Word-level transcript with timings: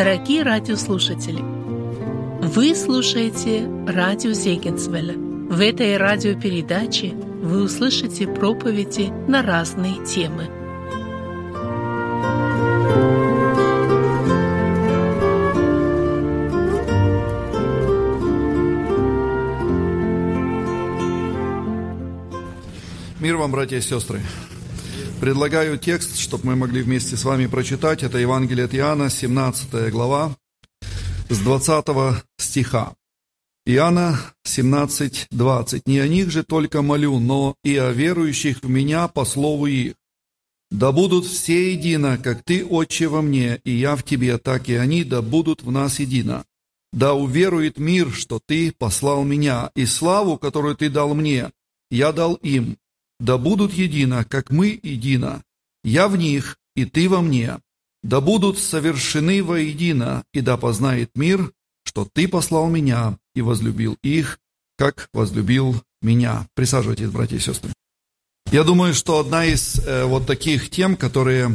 Дорогие 0.00 0.42
радиослушатели, 0.44 1.42
вы 1.42 2.74
слушаете 2.74 3.68
радио 3.86 4.32
Зегенсвелля. 4.32 5.12
В 5.12 5.60
этой 5.60 5.98
радиопередаче 5.98 7.10
вы 7.10 7.64
услышите 7.64 8.26
проповеди 8.26 9.12
на 9.28 9.42
разные 9.42 10.02
темы. 10.06 10.48
Мир 23.20 23.36
вам, 23.36 23.52
братья 23.52 23.76
и 23.76 23.82
сестры! 23.82 24.22
Предлагаю 25.20 25.76
текст, 25.76 26.16
чтобы 26.16 26.46
мы 26.46 26.56
могли 26.56 26.80
вместе 26.80 27.14
с 27.14 27.24
вами 27.24 27.46
прочитать. 27.46 28.02
Это 28.02 28.16
Евангелие 28.16 28.64
от 28.64 28.74
Иоанна, 28.74 29.10
17 29.10 29.90
глава, 29.92 30.34
с 31.28 31.38
20 31.40 32.24
стиха. 32.38 32.94
Иоанна 33.66 34.18
17, 34.44 35.26
20. 35.30 35.86
«Не 35.86 35.98
о 35.98 36.08
них 36.08 36.30
же 36.30 36.42
только 36.42 36.80
молю, 36.80 37.18
но 37.18 37.54
и 37.62 37.76
о 37.76 37.92
верующих 37.92 38.62
в 38.62 38.70
Меня 38.70 39.08
по 39.08 39.26
слову 39.26 39.66
их. 39.66 39.94
Да 40.70 40.90
будут 40.90 41.26
все 41.26 41.74
едино, 41.74 42.16
как 42.16 42.42
Ты, 42.42 42.64
Отче, 42.64 43.08
во 43.08 43.20
мне, 43.20 43.60
и 43.62 43.72
я 43.72 43.96
в 43.96 44.02
Тебе, 44.02 44.38
так 44.38 44.70
и 44.70 44.74
они, 44.74 45.04
да 45.04 45.20
будут 45.20 45.62
в 45.62 45.70
нас 45.70 46.00
едино. 46.00 46.46
Да 46.94 47.12
уверует 47.12 47.76
мир, 47.76 48.10
что 48.10 48.40
Ты 48.44 48.72
послал 48.72 49.24
Меня, 49.24 49.70
и 49.74 49.84
славу, 49.84 50.38
которую 50.38 50.76
Ты 50.76 50.88
дал 50.88 51.14
мне, 51.14 51.50
я 51.90 52.12
дал 52.12 52.36
им, 52.36 52.78
да 53.20 53.38
будут 53.38 53.72
едино, 53.72 54.24
как 54.24 54.50
мы 54.50 54.80
едино, 54.82 55.42
я 55.84 56.08
в 56.08 56.16
них, 56.16 56.58
и 56.74 56.84
ты 56.86 57.08
во 57.08 57.20
мне, 57.20 57.58
да 58.02 58.20
будут 58.20 58.58
совершены 58.58 59.44
воедино, 59.44 60.24
и 60.32 60.40
да 60.40 60.56
познает 60.56 61.10
мир, 61.14 61.52
что 61.84 62.08
ты 62.10 62.26
послал 62.26 62.68
меня 62.68 63.18
и 63.34 63.42
возлюбил 63.42 63.96
их, 64.02 64.38
как 64.76 65.08
возлюбил 65.12 65.82
меня. 66.02 66.46
Присаживайтесь, 66.54 67.10
братья 67.10 67.36
и 67.36 67.40
сестры. 67.40 67.72
Я 68.50 68.64
думаю, 68.64 68.94
что 68.94 69.20
одна 69.20 69.44
из 69.44 69.78
э, 69.78 70.04
вот 70.04 70.26
таких 70.26 70.70
тем, 70.70 70.96
которые, 70.96 71.54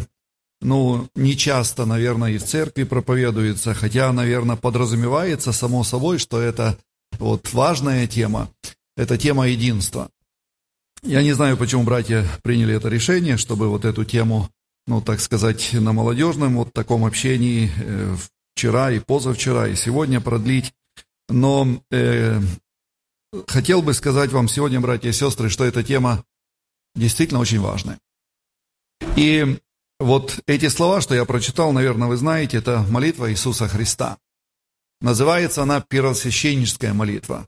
ну, 0.61 1.09
не 1.15 1.35
часто, 1.35 1.85
наверное, 1.85 2.31
и 2.31 2.37
в 2.37 2.43
церкви 2.43 2.83
проповедуется, 2.83 3.73
хотя, 3.73 4.13
наверное, 4.13 4.55
подразумевается 4.55 5.51
само 5.51 5.83
собой, 5.83 6.19
что 6.19 6.39
это 6.39 6.77
вот 7.19 7.51
важная 7.53 8.07
тема, 8.07 8.49
это 8.95 9.17
тема 9.17 9.47
единства. 9.47 10.09
Я 11.03 11.21
не 11.21 11.33
знаю, 11.33 11.57
почему 11.57 11.83
братья 11.83 12.25
приняли 12.41 12.75
это 12.75 12.89
решение, 12.89 13.37
чтобы 13.37 13.69
вот 13.69 13.85
эту 13.85 14.05
тему, 14.05 14.49
ну, 14.87 15.01
так 15.01 15.19
сказать, 15.19 15.73
на 15.73 15.93
молодежном 15.93 16.55
вот 16.55 16.73
таком 16.73 17.05
общении 17.05 17.71
э, 17.77 18.15
вчера 18.55 18.91
и 18.91 18.99
позавчера 18.99 19.67
и 19.67 19.75
сегодня 19.75 20.21
продлить. 20.21 20.73
Но 21.29 21.81
э, 21.91 22.39
хотел 23.47 23.81
бы 23.81 23.93
сказать 23.93 24.31
вам 24.31 24.47
сегодня, 24.47 24.79
братья 24.79 25.09
и 25.09 25.13
сестры, 25.13 25.49
что 25.49 25.65
эта 25.65 25.83
тема 25.83 26.23
действительно 26.95 27.39
очень 27.39 27.59
важная. 27.59 27.99
И 29.15 29.59
вот 29.99 30.39
эти 30.47 30.67
слова, 30.69 31.01
что 31.01 31.15
я 31.15 31.25
прочитал, 31.25 31.71
наверное, 31.71 32.07
вы 32.07 32.17
знаете, 32.17 32.57
это 32.57 32.85
молитва 32.89 33.31
Иисуса 33.31 33.67
Христа. 33.67 34.17
Называется 35.01 35.63
она 35.63 35.81
первосвященническая 35.81 36.93
молитва. 36.93 37.47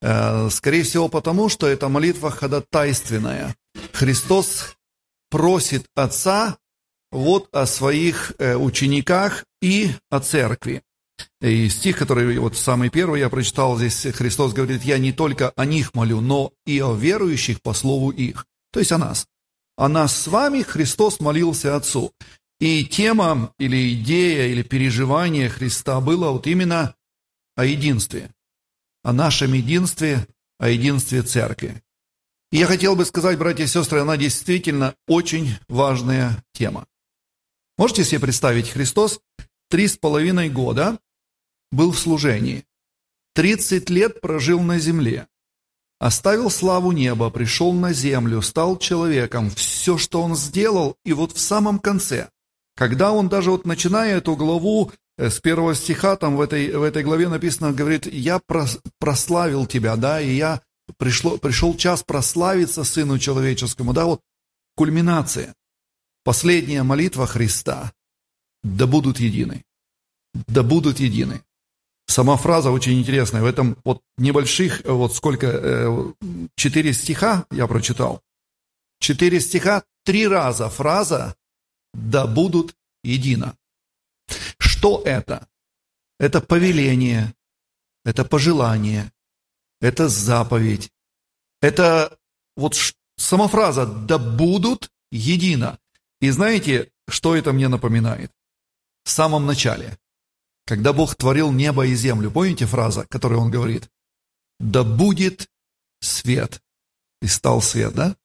Э, 0.00 0.48
скорее 0.50 0.84
всего, 0.84 1.08
потому 1.08 1.48
что 1.48 1.66
эта 1.66 1.88
молитва 1.88 2.30
ходатайственная. 2.30 3.56
Христос 3.92 4.76
просит 5.30 5.86
Отца 5.94 6.58
вот 7.10 7.48
о 7.54 7.66
своих 7.66 8.32
э, 8.38 8.54
учениках 8.56 9.44
и 9.60 9.90
о 10.10 10.20
церкви. 10.20 10.82
И 11.40 11.68
стих, 11.68 11.98
который 11.98 12.38
вот 12.38 12.56
самый 12.56 12.90
первый 12.90 13.20
я 13.20 13.28
прочитал, 13.28 13.76
здесь 13.76 14.06
Христос 14.14 14.52
говорит, 14.52 14.84
я 14.84 14.98
не 14.98 15.12
только 15.12 15.50
о 15.50 15.64
них 15.64 15.94
молю, 15.94 16.20
но 16.20 16.52
и 16.64 16.80
о 16.80 16.94
верующих 16.94 17.60
по 17.60 17.74
слову 17.74 18.10
их. 18.10 18.46
То 18.72 18.78
есть 18.78 18.92
о 18.92 18.98
нас. 18.98 19.26
О 19.76 19.88
нас 19.88 20.16
с 20.16 20.26
вами 20.28 20.62
Христос 20.62 21.18
молился 21.18 21.74
Отцу. 21.74 22.12
И 22.60 22.84
тема 22.84 23.52
или 23.58 23.94
идея 23.94 24.46
или 24.46 24.62
переживание 24.62 25.48
Христа 25.48 26.00
было 26.00 26.30
вот 26.30 26.46
именно 26.46 26.94
о 27.56 27.64
единстве 27.64 28.30
о 29.08 29.12
нашем 29.14 29.54
единстве, 29.54 30.28
о 30.58 30.68
единстве 30.68 31.22
церкви. 31.22 31.82
И 32.52 32.58
я 32.58 32.66
хотел 32.66 32.94
бы 32.94 33.06
сказать, 33.06 33.38
братья 33.38 33.64
и 33.64 33.66
сестры, 33.66 34.00
она 34.00 34.18
действительно 34.18 34.94
очень 35.06 35.56
важная 35.66 36.44
тема. 36.52 36.86
Можете 37.78 38.04
себе 38.04 38.20
представить, 38.20 38.68
Христос 38.68 39.18
три 39.70 39.88
с 39.88 39.96
половиной 39.96 40.50
года 40.50 40.98
был 41.72 41.92
в 41.92 41.98
служении, 41.98 42.66
30 43.34 43.88
лет 43.88 44.20
прожил 44.20 44.60
на 44.60 44.78
земле, 44.78 45.26
оставил 45.98 46.50
славу 46.50 46.92
неба, 46.92 47.30
пришел 47.30 47.72
на 47.72 47.94
землю, 47.94 48.42
стал 48.42 48.76
человеком, 48.76 49.48
все, 49.48 49.96
что 49.96 50.20
он 50.20 50.36
сделал, 50.36 50.98
и 51.06 51.14
вот 51.14 51.32
в 51.32 51.40
самом 51.40 51.78
конце, 51.78 52.28
когда 52.76 53.12
он 53.12 53.30
даже 53.30 53.52
вот 53.52 53.64
начиная 53.64 54.18
эту 54.18 54.36
главу 54.36 54.92
с 55.18 55.40
первого 55.40 55.74
стиха, 55.74 56.16
там 56.16 56.36
в 56.36 56.40
этой, 56.40 56.70
в 56.70 56.82
этой 56.82 57.02
главе 57.02 57.28
написано, 57.28 57.72
говорит, 57.72 58.06
я 58.06 58.40
прославил 58.98 59.66
тебя, 59.66 59.96
да, 59.96 60.20
и 60.20 60.34
я 60.34 60.62
пришло, 60.96 61.36
пришел 61.38 61.76
час 61.76 62.02
прославиться 62.04 62.84
Сыну 62.84 63.18
Человеческому, 63.18 63.92
да, 63.92 64.04
вот 64.04 64.20
кульминация. 64.76 65.54
Последняя 66.24 66.84
молитва 66.84 67.26
Христа, 67.26 67.92
да 68.62 68.86
будут 68.86 69.18
едины, 69.18 69.64
да 70.46 70.62
будут 70.62 71.00
едины. 71.00 71.42
Сама 72.06 72.36
фраза 72.36 72.70
очень 72.70 72.98
интересная, 72.98 73.42
в 73.42 73.46
этом 73.46 73.76
вот 73.84 74.00
небольших, 74.16 74.82
вот 74.84 75.14
сколько, 75.14 75.46
э, 75.46 76.12
четыре 76.56 76.92
стиха 76.92 77.44
я 77.50 77.66
прочитал, 77.66 78.22
четыре 79.00 79.40
стиха, 79.40 79.82
три 80.04 80.26
раза 80.26 80.68
фраза 80.70 81.34
«да 81.92 82.26
будут 82.26 82.74
едино». 83.02 83.56
Что 84.78 85.02
это? 85.04 85.48
Это 86.20 86.40
повеление, 86.40 87.34
это 88.04 88.24
пожелание, 88.24 89.12
это 89.80 90.08
заповедь. 90.08 90.92
Это 91.60 92.16
вот 92.56 92.76
сама 93.16 93.48
фраза 93.48 93.86
«да 93.86 94.18
будут 94.18 94.92
едино». 95.10 95.80
И 96.20 96.30
знаете, 96.30 96.92
что 97.08 97.34
это 97.34 97.52
мне 97.52 97.66
напоминает? 97.66 98.30
В 99.02 99.10
самом 99.10 99.46
начале, 99.46 99.98
когда 100.64 100.92
Бог 100.92 101.16
творил 101.16 101.50
небо 101.50 101.84
и 101.84 101.96
землю, 101.96 102.30
помните 102.30 102.66
фраза, 102.66 103.04
которую 103.04 103.40
Он 103.40 103.50
говорит? 103.50 103.90
«Да 104.60 104.84
будет 104.84 105.48
свет». 106.00 106.62
И 107.20 107.26
стал 107.26 107.62
свет, 107.62 107.94
да? 107.94 108.16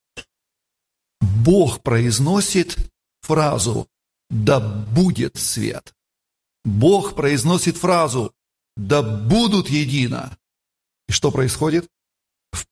Бог 1.20 1.82
произносит 1.82 2.76
фразу 3.22 3.88
«да 4.30 4.60
будет 4.60 5.36
свет». 5.36 5.92
Бог 6.64 7.14
произносит 7.14 7.76
фразу 7.76 8.32
«да 8.76 9.02
будут 9.02 9.68
едино». 9.68 10.36
И 11.08 11.12
что 11.12 11.30
происходит? 11.30 11.88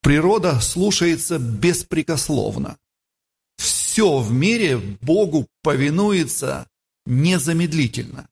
Природа 0.00 0.60
слушается 0.60 1.38
беспрекословно. 1.38 2.76
Все 3.56 4.18
в 4.18 4.32
мире 4.32 4.78
Богу 5.00 5.46
повинуется 5.62 6.66
незамедлительно. 7.06 8.28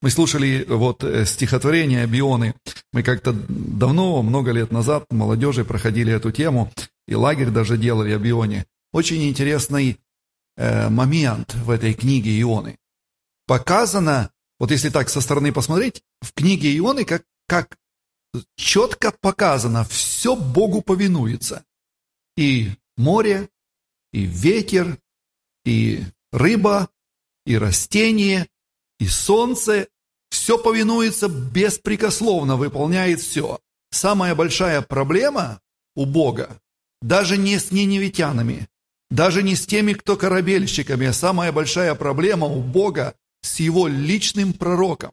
Мы 0.00 0.10
слушали 0.10 0.64
вот 0.68 1.02
э, 1.02 1.24
стихотворение 1.24 2.06
Бионы. 2.06 2.54
Мы 2.92 3.02
как-то 3.02 3.32
давно, 3.32 4.22
много 4.22 4.52
лет 4.52 4.70
назад, 4.70 5.06
молодежи 5.10 5.64
проходили 5.64 6.12
эту 6.12 6.30
тему, 6.30 6.70
и 7.06 7.14
лагерь 7.14 7.50
даже 7.50 7.78
делали 7.78 8.12
о 8.12 8.18
Бионе. 8.18 8.66
Очень 8.92 9.28
интересный 9.28 9.98
э, 10.56 10.88
момент 10.88 11.54
в 11.54 11.70
этой 11.70 11.94
книге 11.94 12.38
Ионы. 12.40 12.76
Показано 13.46 14.30
вот 14.58 14.70
если 14.70 14.88
так 14.88 15.08
со 15.08 15.20
стороны 15.20 15.52
посмотреть, 15.52 16.02
в 16.20 16.32
книге 16.32 16.76
Ионы 16.76 17.04
как, 17.04 17.24
как 17.46 17.76
четко 18.56 19.12
показано, 19.12 19.84
все 19.84 20.36
Богу 20.36 20.82
повинуется. 20.82 21.64
И 22.36 22.72
море, 22.96 23.48
и 24.12 24.22
ветер, 24.22 24.98
и 25.64 26.02
рыба, 26.32 26.88
и 27.46 27.56
растение, 27.56 28.48
и 28.98 29.06
солнце, 29.06 29.88
все 30.30 30.58
повинуется 30.58 31.28
беспрекословно, 31.28 32.56
выполняет 32.56 33.20
все. 33.20 33.60
Самая 33.90 34.34
большая 34.34 34.82
проблема 34.82 35.60
у 35.94 36.06
Бога, 36.06 36.60
даже 37.00 37.36
не 37.36 37.58
с 37.58 37.70
неневитянами, 37.70 38.68
даже 39.10 39.42
не 39.42 39.54
с 39.54 39.66
теми, 39.66 39.92
кто 39.92 40.16
корабельщиками, 40.16 41.06
а 41.06 41.12
самая 41.12 41.52
большая 41.52 41.94
проблема 41.94 42.46
у 42.46 42.60
Бога 42.60 43.14
с 43.44 43.60
его 43.60 43.86
личным 43.88 44.54
пророком. 44.54 45.12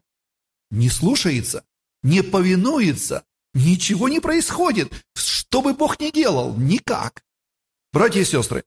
Не 0.70 0.88
слушается, 0.88 1.64
не 2.02 2.22
повинуется, 2.22 3.24
ничего 3.52 4.08
не 4.08 4.20
происходит. 4.20 4.92
Что 5.14 5.60
бы 5.60 5.74
Бог 5.74 6.00
ни 6.00 6.10
делал, 6.10 6.56
никак. 6.56 7.22
Братья 7.92 8.20
и 8.20 8.24
сестры, 8.24 8.64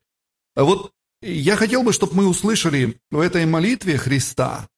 вот 0.56 0.94
я 1.22 1.56
хотел 1.56 1.82
бы, 1.82 1.94
чтобы 1.94 2.14
мы 2.14 2.28
услышали 2.28 3.02
в 3.10 3.20
этой 3.20 3.48
молитве 3.48 3.98
Христа 3.98 4.70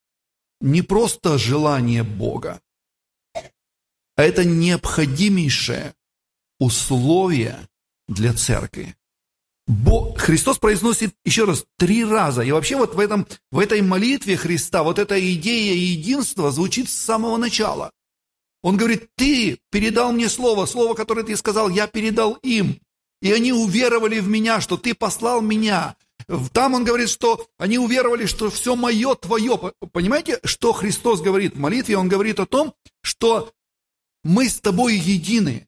не 0.62 0.82
просто 0.82 1.38
желание 1.38 2.04
Бога, 2.04 2.62
а 4.16 4.24
это 4.24 4.46
необходимейшее 4.46 5.94
условие 6.60 7.68
для 8.08 8.34
церкви. 8.34 8.96
Бог, 9.68 10.18
Христос 10.18 10.60
произносит 10.60 11.14
еще 11.26 11.44
раз 11.44 11.66
три 11.78 12.06
раза. 12.06 12.42
И 12.42 12.52
вообще 12.52 12.78
вот 12.78 12.96
в, 12.96 13.00
этом, 13.00 13.28
в 13.52 13.60
этой 13.60 13.82
молитве 13.82 14.38
Христа 14.38 14.82
вот 14.82 14.98
эта 14.98 15.20
идея 15.34 15.74
единства 15.74 16.52
звучит 16.52 16.90
с 16.90 16.96
самого 16.96 17.36
начала. 17.36 17.92
Он 18.64 18.78
говорит, 18.78 19.10
ты 19.16 19.60
передал 19.70 20.14
мне 20.14 20.30
слово, 20.30 20.66
слово, 20.66 20.94
которое 20.94 21.24
ты 21.24 21.36
сказал, 21.36 21.70
я 21.70 21.88
передал 21.88 22.34
им. 22.44 22.80
И 23.22 23.32
они 23.32 23.52
уверовали 23.52 24.20
в 24.20 24.28
меня, 24.28 24.62
что 24.62 24.78
ты 24.78 24.94
послал 24.94 25.42
меня. 25.42 25.96
Там 26.54 26.74
он 26.74 26.84
говорит, 26.84 27.10
что 27.10 27.46
они 27.58 27.78
уверовали, 27.78 28.26
что 28.26 28.50
все 28.50 28.76
мое 28.76 29.16
твое. 29.16 29.74
Понимаете, 29.92 30.40
что 30.44 30.72
Христос 30.72 31.22
говорит 31.22 31.56
в 31.56 31.60
молитве? 31.60 31.98
Он 31.98 32.08
говорит 32.08 32.40
о 32.40 32.46
том, 32.46 32.74
что 33.02 33.52
мы 34.24 34.48
с 34.48 34.60
тобой 34.60 34.96
едины. 34.96 35.68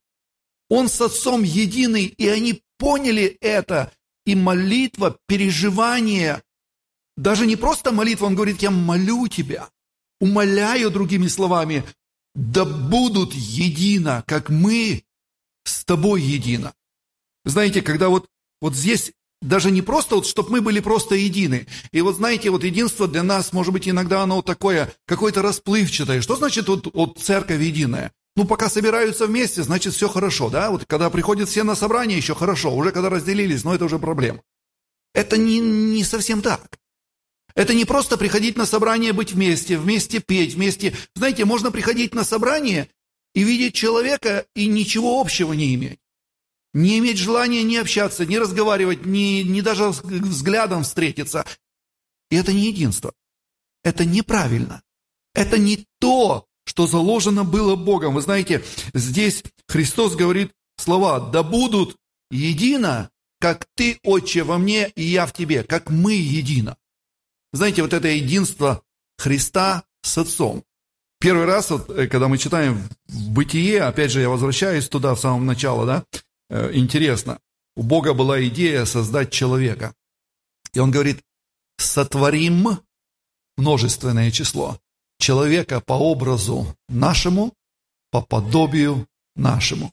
Он 0.69 0.87
с 0.87 1.01
Отцом 1.01 1.43
единый, 1.43 2.05
и 2.05 2.27
они 2.27 2.61
поняли 2.79 3.37
это. 3.41 3.91
И 4.25 4.35
молитва, 4.35 5.17
переживание, 5.27 6.41
даже 7.17 7.45
не 7.45 7.55
просто 7.55 7.91
молитва, 7.91 8.25
он 8.25 8.35
говорит, 8.35 8.61
я 8.61 8.71
молю 8.71 9.27
тебя, 9.27 9.69
умоляю 10.19 10.89
другими 10.89 11.27
словами, 11.27 11.83
да 12.35 12.65
будут 12.65 13.33
едино, 13.33 14.23
как 14.25 14.49
мы 14.49 15.03
с 15.63 15.83
тобой 15.83 16.21
едино. 16.21 16.73
Знаете, 17.45 17.81
когда 17.81 18.09
вот, 18.09 18.27
вот 18.61 18.75
здесь 18.75 19.11
даже 19.41 19.71
не 19.71 19.81
просто, 19.81 20.15
вот, 20.15 20.27
чтобы 20.27 20.51
мы 20.51 20.61
были 20.61 20.79
просто 20.79 21.15
едины. 21.15 21.67
И 21.91 22.01
вот 22.01 22.15
знаете, 22.15 22.49
вот 22.49 22.63
единство 22.63 23.07
для 23.07 23.23
нас, 23.23 23.53
может 23.53 23.73
быть, 23.73 23.87
иногда 23.87 24.23
оно 24.23 24.41
такое, 24.41 24.93
какое-то 25.05 25.41
расплывчатое. 25.41 26.21
Что 26.21 26.35
значит 26.35 26.67
вот, 26.67 26.93
вот 26.93 27.19
церковь 27.19 27.61
единая? 27.61 28.11
Ну, 28.39 28.45
пока 28.45 28.69
собираются 28.69 29.27
вместе, 29.27 29.63
значит, 29.63 29.93
все 29.93 30.07
хорошо, 30.07 30.49
да? 30.49 30.71
Вот 30.71 30.85
когда 30.85 31.09
приходят 31.09 31.49
все 31.49 31.63
на 31.63 31.75
собрание, 31.75 32.17
еще 32.17 32.33
хорошо. 32.33 32.73
Уже 32.73 32.93
когда 32.93 33.09
разделились, 33.09 33.65
но 33.65 33.75
это 33.75 33.83
уже 33.83 33.99
проблема. 33.99 34.41
Это 35.13 35.35
не, 35.35 35.59
не 35.59 36.05
совсем 36.05 36.41
так. 36.41 36.79
Это 37.53 37.73
не 37.73 37.83
просто 37.83 38.15
приходить 38.15 38.55
на 38.55 38.65
собрание, 38.65 39.11
быть 39.11 39.33
вместе, 39.33 39.77
вместе 39.77 40.21
петь, 40.21 40.53
вместе... 40.53 40.95
Знаете, 41.15 41.43
можно 41.43 41.69
приходить 41.69 42.15
на 42.15 42.23
собрание 42.23 42.87
и 43.33 43.43
видеть 43.43 43.73
человека 43.73 44.45
и 44.55 44.67
ничего 44.67 45.19
общего 45.19 45.51
не 45.51 45.75
иметь. 45.75 45.99
Не 46.73 46.99
иметь 46.99 47.17
желания 47.17 47.63
не 47.63 47.75
общаться, 47.75 48.25
не 48.25 48.39
разговаривать, 48.39 49.05
не, 49.05 49.43
не 49.43 49.61
даже 49.61 49.89
взглядом 49.89 50.83
встретиться. 50.83 51.45
И 52.31 52.37
это 52.37 52.53
не 52.53 52.67
единство. 52.67 53.13
Это 53.83 54.05
неправильно. 54.05 54.81
Это 55.33 55.57
не 55.57 55.85
то, 55.99 56.45
что 56.69 56.85
заложено 56.85 57.43
было 57.43 57.75
Богом. 57.75 58.13
Вы 58.13 58.21
знаете, 58.21 58.63
здесь 58.93 59.43
Христос 59.67 60.15
говорит 60.15 60.51
слова 60.77 61.19
«да 61.19 61.41
будут 61.41 61.97
едино, 62.29 63.09
как 63.39 63.65
ты, 63.75 63.97
Отче, 64.03 64.43
во 64.43 64.59
мне, 64.59 64.87
и 64.89 65.01
я 65.01 65.25
в 65.25 65.33
тебе, 65.33 65.63
как 65.63 65.89
мы 65.89 66.13
едино». 66.13 66.77
Знаете, 67.53 67.81
вот 67.81 67.93
это 67.93 68.07
единство 68.09 68.83
Христа 69.17 69.83
с 70.03 70.15
Отцом. 70.19 70.63
Первый 71.19 71.45
раз, 71.45 71.71
вот, 71.71 71.89
э, 71.89 72.07
когда 72.07 72.27
мы 72.27 72.37
читаем 72.37 72.87
в 73.07 73.31
Бытие, 73.31 73.81
опять 73.81 74.11
же, 74.11 74.21
я 74.21 74.29
возвращаюсь 74.29 74.87
туда, 74.87 75.15
в 75.15 75.19
самом 75.19 75.47
начало, 75.47 75.87
да, 75.87 76.05
э, 76.51 76.69
интересно, 76.75 77.39
у 77.75 77.81
Бога 77.81 78.13
была 78.13 78.45
идея 78.45 78.85
создать 78.85 79.31
человека. 79.31 79.95
И 80.73 80.79
он 80.79 80.91
говорит, 80.91 81.23
сотворим 81.77 82.77
множественное 83.57 84.29
число 84.29 84.79
человека 85.19 85.81
по 85.81 85.93
образу 85.93 86.75
нашему, 86.87 87.53
по 88.11 88.21
подобию 88.21 89.07
нашему. 89.35 89.91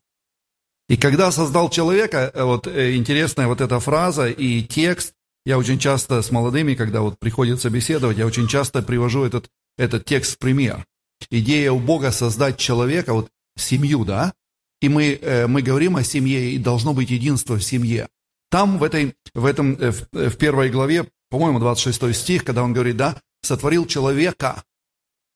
И 0.88 0.96
когда 0.96 1.30
создал 1.32 1.68
человека, 1.68 2.30
э, 2.32 2.42
вот 2.42 2.66
интересная 2.66 3.48
вот 3.48 3.60
эта 3.60 3.78
фраза 3.80 4.28
и 4.28 4.62
текст, 4.62 5.12
я 5.44 5.58
очень 5.58 5.78
часто 5.78 6.22
с 6.22 6.30
молодыми, 6.30 6.74
когда 6.74 7.02
вот 7.02 7.18
приходится 7.18 7.70
беседовать, 7.70 8.18
я 8.18 8.26
очень 8.26 8.48
часто 8.48 8.82
привожу 8.82 9.24
этот, 9.24 9.48
этот 9.78 10.04
текст 10.04 10.34
в 10.34 10.38
пример. 10.38 10.84
Идея 11.30 11.72
у 11.72 11.78
Бога 11.78 12.10
создать 12.10 12.58
человека, 12.58 13.12
вот 13.12 13.28
семью, 13.56 14.04
да? 14.04 14.32
И 14.80 14.88
мы, 14.88 15.18
э, 15.20 15.46
мы 15.46 15.62
говорим 15.62 15.96
о 15.96 16.02
семье, 16.02 16.50
и 16.50 16.58
должно 16.58 16.92
быть 16.92 17.10
единство 17.10 17.56
в 17.56 17.62
семье. 17.62 18.08
Там 18.50 18.78
в, 18.78 18.82
этой, 18.82 19.14
в, 19.34 19.44
этом, 19.44 19.74
э, 19.74 19.90
в, 19.90 20.08
э, 20.12 20.28
в 20.28 20.36
первой 20.36 20.68
главе, 20.68 21.06
по-моему, 21.30 21.58
26 21.58 22.14
стих, 22.14 22.44
когда 22.44 22.62
он 22.62 22.72
говорит, 22.72 22.96
да, 22.96 23.20
сотворил 23.42 23.86
человека, 23.86 24.62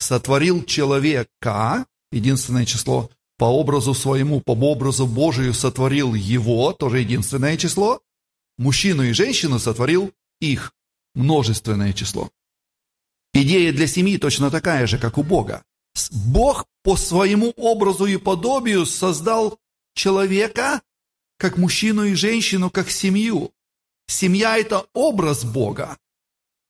сотворил 0.00 0.64
человека, 0.64 1.86
единственное 2.10 2.66
число, 2.66 3.10
по 3.38 3.44
образу 3.44 3.94
своему, 3.94 4.40
по 4.40 4.52
образу 4.52 5.06
Божию 5.06 5.54
сотворил 5.54 6.14
его, 6.14 6.72
тоже 6.72 7.00
единственное 7.00 7.56
число, 7.56 8.00
мужчину 8.58 9.02
и 9.04 9.12
женщину 9.12 9.58
сотворил 9.58 10.12
их, 10.40 10.72
множественное 11.14 11.92
число. 11.92 12.30
Идея 13.32 13.72
для 13.72 13.86
семьи 13.86 14.18
точно 14.18 14.50
такая 14.50 14.86
же, 14.86 14.98
как 14.98 15.16
у 15.18 15.22
Бога. 15.22 15.62
Бог 16.10 16.66
по 16.82 16.96
своему 16.96 17.52
образу 17.56 18.06
и 18.06 18.16
подобию 18.16 18.86
создал 18.86 19.58
человека, 19.94 20.82
как 21.38 21.56
мужчину 21.56 22.04
и 22.04 22.14
женщину, 22.14 22.70
как 22.70 22.90
семью. 22.90 23.52
Семья– 24.06 24.58
это 24.58 24.86
образ 24.92 25.44
Бога. 25.44 25.96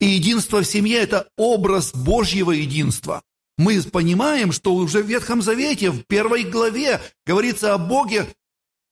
И 0.00 0.06
единство 0.06 0.62
в 0.62 0.66
семье– 0.66 0.98
это 1.00 1.28
образ 1.36 1.92
Божьего 1.92 2.52
единства. 2.52 3.22
Мы 3.58 3.82
понимаем, 3.82 4.52
что 4.52 4.74
уже 4.74 5.02
в 5.02 5.06
Ветхом 5.06 5.42
Завете, 5.42 5.90
в 5.90 6.04
первой 6.04 6.44
главе, 6.44 7.00
говорится 7.26 7.74
о 7.74 7.78
Боге 7.78 8.26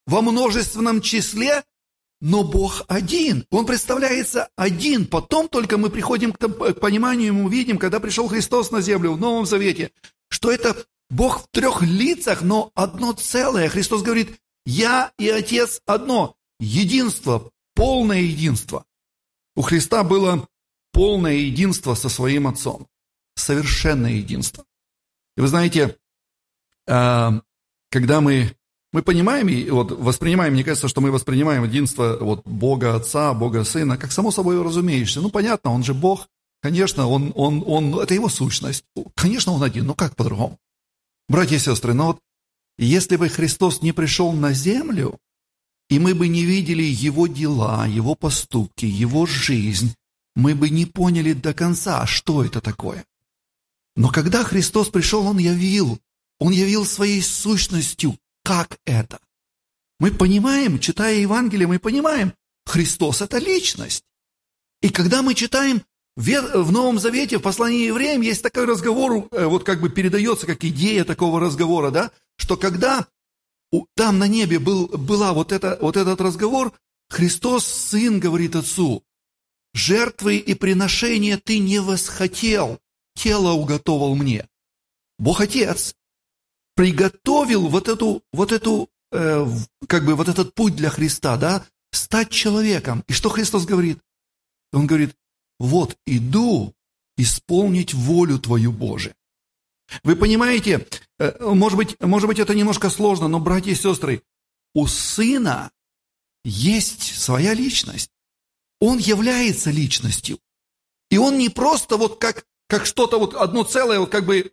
во 0.07 0.21
множественном 0.21 1.01
числе 1.01 1.65
но 2.21 2.43
Бог 2.43 2.85
один. 2.89 3.47
Он 3.51 3.67
представляется 3.67 4.49
один. 4.57 5.07
Потом 5.07 5.49
только 5.49 5.79
мы 5.79 5.91
приходим 5.91 6.33
к 6.33 6.49
пониманию, 6.75 7.35
мы 7.35 7.45
увидим, 7.45 7.79
когда 7.79 8.01
пришел 8.01 8.29
Христос 8.29 8.71
на 8.71 8.81
землю 8.81 9.13
в 9.13 9.21
Новом 9.21 9.47
Завете, 9.47 9.93
что 10.29 10.51
это 10.51 10.77
Бог 11.11 11.43
в 11.43 11.47
трех 11.51 11.83
лицах, 11.83 12.43
но 12.43 12.71
одно 12.75 13.13
целое. 13.13 13.69
Христос 13.69 14.03
говорит, 14.03 14.39
я 14.67 15.13
и 15.19 15.29
Отец 15.29 15.81
одно. 15.87 16.35
Единство, 16.61 17.51
полное 17.75 18.21
единство. 18.21 18.85
У 19.55 19.63
Христа 19.63 20.03
было 20.03 20.49
полное 20.99 21.35
единство 21.35 21.95
со 21.95 22.09
своим 22.09 22.49
Отцом. 22.49 22.89
Совершенное 23.37 24.15
единство. 24.15 24.65
И 25.37 25.41
вы 25.41 25.47
знаете, 25.47 25.97
а, 26.89 27.41
когда 27.89 28.21
мы 28.21 28.57
мы 28.93 29.03
понимаем 29.03 29.49
и 29.49 29.71
вот 29.71 29.93
воспринимаем, 29.93 30.55
мне 30.55 30.65
кажется, 30.65 30.89
что 30.89 31.01
мы 31.01 31.13
воспринимаем 31.13 31.63
единство 31.63 32.19
вот 32.21 32.45
Бога 32.45 32.97
Отца, 32.97 33.33
Бога 33.33 33.63
Сына, 33.63 33.97
как 33.97 34.11
само 34.11 34.33
собой 34.33 34.61
разумеющееся. 34.61 35.21
Ну, 35.21 35.31
понятно, 35.31 35.71
Он 35.71 35.85
же 35.85 35.95
Бог, 35.95 36.27
конечно, 36.63 37.07
он, 37.07 37.33
он, 37.37 37.63
он, 37.65 37.97
это 38.01 38.15
Его 38.15 38.29
сущность. 38.29 38.83
Конечно, 39.15 39.53
Он 39.53 39.63
один, 39.63 39.87
но 39.87 39.95
как 39.95 40.17
по-другому? 40.17 40.59
Братья 41.29 41.57
и 41.57 41.61
сестры, 41.61 41.95
но 41.95 42.07
вот 42.09 42.19
если 42.77 43.15
бы 43.15 43.29
Христос 43.29 43.83
не 43.83 43.93
пришел 43.93 44.33
на 44.33 44.53
землю, 44.53 45.17
и 45.91 46.01
мы 46.01 46.17
бы 46.17 46.27
не 46.27 46.45
видели 46.45 46.83
Его 46.83 47.29
дела, 47.29 47.87
Его 47.87 48.17
поступки, 48.17 48.87
Его 48.87 49.27
жизнь, 49.27 49.95
мы 50.39 50.55
бы 50.55 50.71
не 50.71 50.87
поняли 50.87 51.33
до 51.33 51.53
конца, 51.53 52.07
что 52.07 52.45
это 52.45 52.61
такое. 52.61 53.05
Но 53.97 54.09
когда 54.09 54.45
Христос 54.45 54.89
пришел, 54.89 55.27
Он 55.27 55.37
явил, 55.39 55.99
Он 56.39 56.53
явил 56.53 56.87
своей 56.87 57.21
сущностью, 57.21 58.17
как 58.45 58.79
это? 58.87 59.19
Мы 59.99 60.13
понимаем, 60.13 60.79
читая 60.79 61.17
Евангелие, 61.17 61.67
мы 61.67 61.81
понимаем, 61.81 62.35
Христос– 62.67 63.21
это 63.23 63.39
личность. 63.39 64.05
И 64.81 64.91
когда 64.91 65.23
мы 65.23 65.35
читаем 65.35 65.83
в 66.15 66.71
Новом 66.71 67.01
Завете, 67.01 67.39
в 67.39 67.43
послании 67.43 67.87
евреям, 67.87 68.21
есть 68.21 68.45
такой 68.45 68.65
разговор, 68.65 69.27
э, 69.33 69.45
вот 69.45 69.65
как 69.65 69.81
бы 69.81 69.89
передается 69.89 70.47
как 70.47 70.65
идея 70.65 71.05
такого 71.05 71.41
разговора, 71.41 71.91
да, 71.91 72.13
что 72.37 72.57
когда 72.57 73.09
там 73.97 74.21
на 74.21 74.29
небе 74.29 74.61
был, 74.61 74.87
была 74.87 75.33
вот, 75.33 75.51
это, 75.51 75.79
вот 75.81 75.97
этот 75.97 76.21
разговор, 76.21 76.73
Христос, 77.11 77.67
Сын, 77.67 78.21
говорит 78.21 78.55
Отцу, 78.55 79.03
жертвы 79.75 80.37
и 80.37 80.55
приношения 80.55 81.39
ты 81.39 81.59
не 81.59 81.81
восхотел, 81.81 82.81
тело 83.15 83.53
уготовал 83.53 84.15
мне. 84.15 84.49
Бог 85.19 85.41
Отец 85.41 85.95
приготовил 86.75 87.69
вот 87.69 87.89
эту, 87.89 88.23
вот 88.33 88.53
эту, 88.53 88.89
э, 89.11 89.47
как 89.89 90.05
бы 90.05 90.15
вот 90.15 90.29
этот 90.29 90.55
путь 90.55 90.77
для 90.77 90.91
Христа, 90.91 91.37
да, 91.37 91.67
стать 91.91 92.31
человеком. 92.31 93.03
И 93.09 93.13
что 93.13 93.29
Христос 93.29 93.67
говорит? 93.67 93.99
Он 94.73 94.87
говорит, 94.87 95.17
вот 95.59 95.97
иду 96.07 96.75
исполнить 97.17 97.95
волю 97.95 98.39
Твою, 98.39 98.71
Боже. 98.71 99.15
Вы 100.05 100.17
понимаете, 100.17 100.87
э, 101.19 101.53
может 101.55 101.77
быть, 101.77 102.01
может 102.01 102.29
быть, 102.29 102.39
это 102.39 102.55
немножко 102.55 102.91
сложно, 102.91 103.29
но, 103.29 103.41
братья 103.41 103.73
и 103.73 103.75
сестры, 103.75 104.23
у 104.75 104.87
Сына 104.87 105.71
есть 106.45 107.17
своя 107.17 107.55
личность. 107.55 108.11
Он 108.81 108.99
является 108.99 109.71
личностью. 109.71 110.39
И 111.11 111.19
он 111.19 111.39
не 111.39 111.49
просто 111.49 111.97
вот 111.97 112.21
как 112.21 112.45
как 112.69 112.85
что-то 112.87 113.19
вот 113.19 113.35
одно 113.35 113.65
целое, 113.65 113.99
вот 113.99 114.11
как 114.11 114.27
бы 114.27 114.53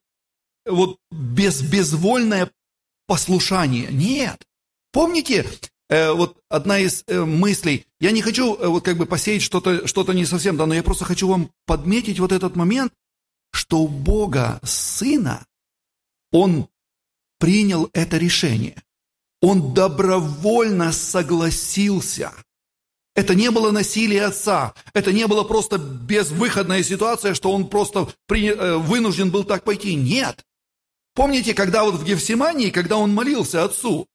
вот 0.66 0.98
без, 1.12 1.62
безвольное 1.62 2.52
послушание. 3.08 3.90
Нет. 3.92 4.42
Помните, 4.92 5.46
э, 5.90 6.12
вот 6.12 6.38
одна 6.50 6.80
из 6.80 7.04
э, 7.08 7.24
мыслей, 7.24 7.86
я 8.00 8.12
не 8.12 8.22
хочу 8.22 8.56
э, 8.56 8.68
вот 8.68 8.84
как 8.84 8.98
бы 8.98 9.06
посеять 9.06 9.42
что-то 9.42 9.86
что 9.86 10.12
не 10.14 10.26
совсем, 10.26 10.58
да, 10.58 10.66
но 10.66 10.74
я 10.74 10.82
просто 10.82 11.06
хочу 11.06 11.28
вам 11.28 11.52
подметить 11.66 12.20
вот 12.20 12.32
этот 12.32 12.56
момент, 12.56 12.94
что 13.52 13.82
у 13.82 13.88
Бога 13.88 14.60
Сына, 14.64 15.46
Он 16.32 16.68
принял 17.38 17.90
это 17.94 18.18
решение. 18.18 18.82
Он 19.42 19.74
добровольно 19.74 20.92
согласился. 20.92 22.34
Это 23.16 23.34
не 23.34 23.50
было 23.50 23.72
насилие 23.72 24.26
отца, 24.26 24.74
это 24.94 25.14
не 25.14 25.26
было 25.26 25.44
просто 25.44 25.78
безвыходная 25.78 26.84
ситуация, 26.84 27.34
что 27.34 27.52
он 27.52 27.70
просто 27.70 28.10
при, 28.28 28.50
э, 28.50 28.76
вынужден 28.78 29.32
был 29.32 29.46
так 29.46 29.64
пойти. 29.64 29.96
Нет. 29.96 30.44
Помните, 31.14 31.54
когда 31.54 31.86
вот 31.86 31.96
в 31.96 32.04
Гефсимании, 32.04 32.72
когда 32.72 32.98
он 32.98 33.14
молился 33.14 33.64
отцу, 33.64 34.08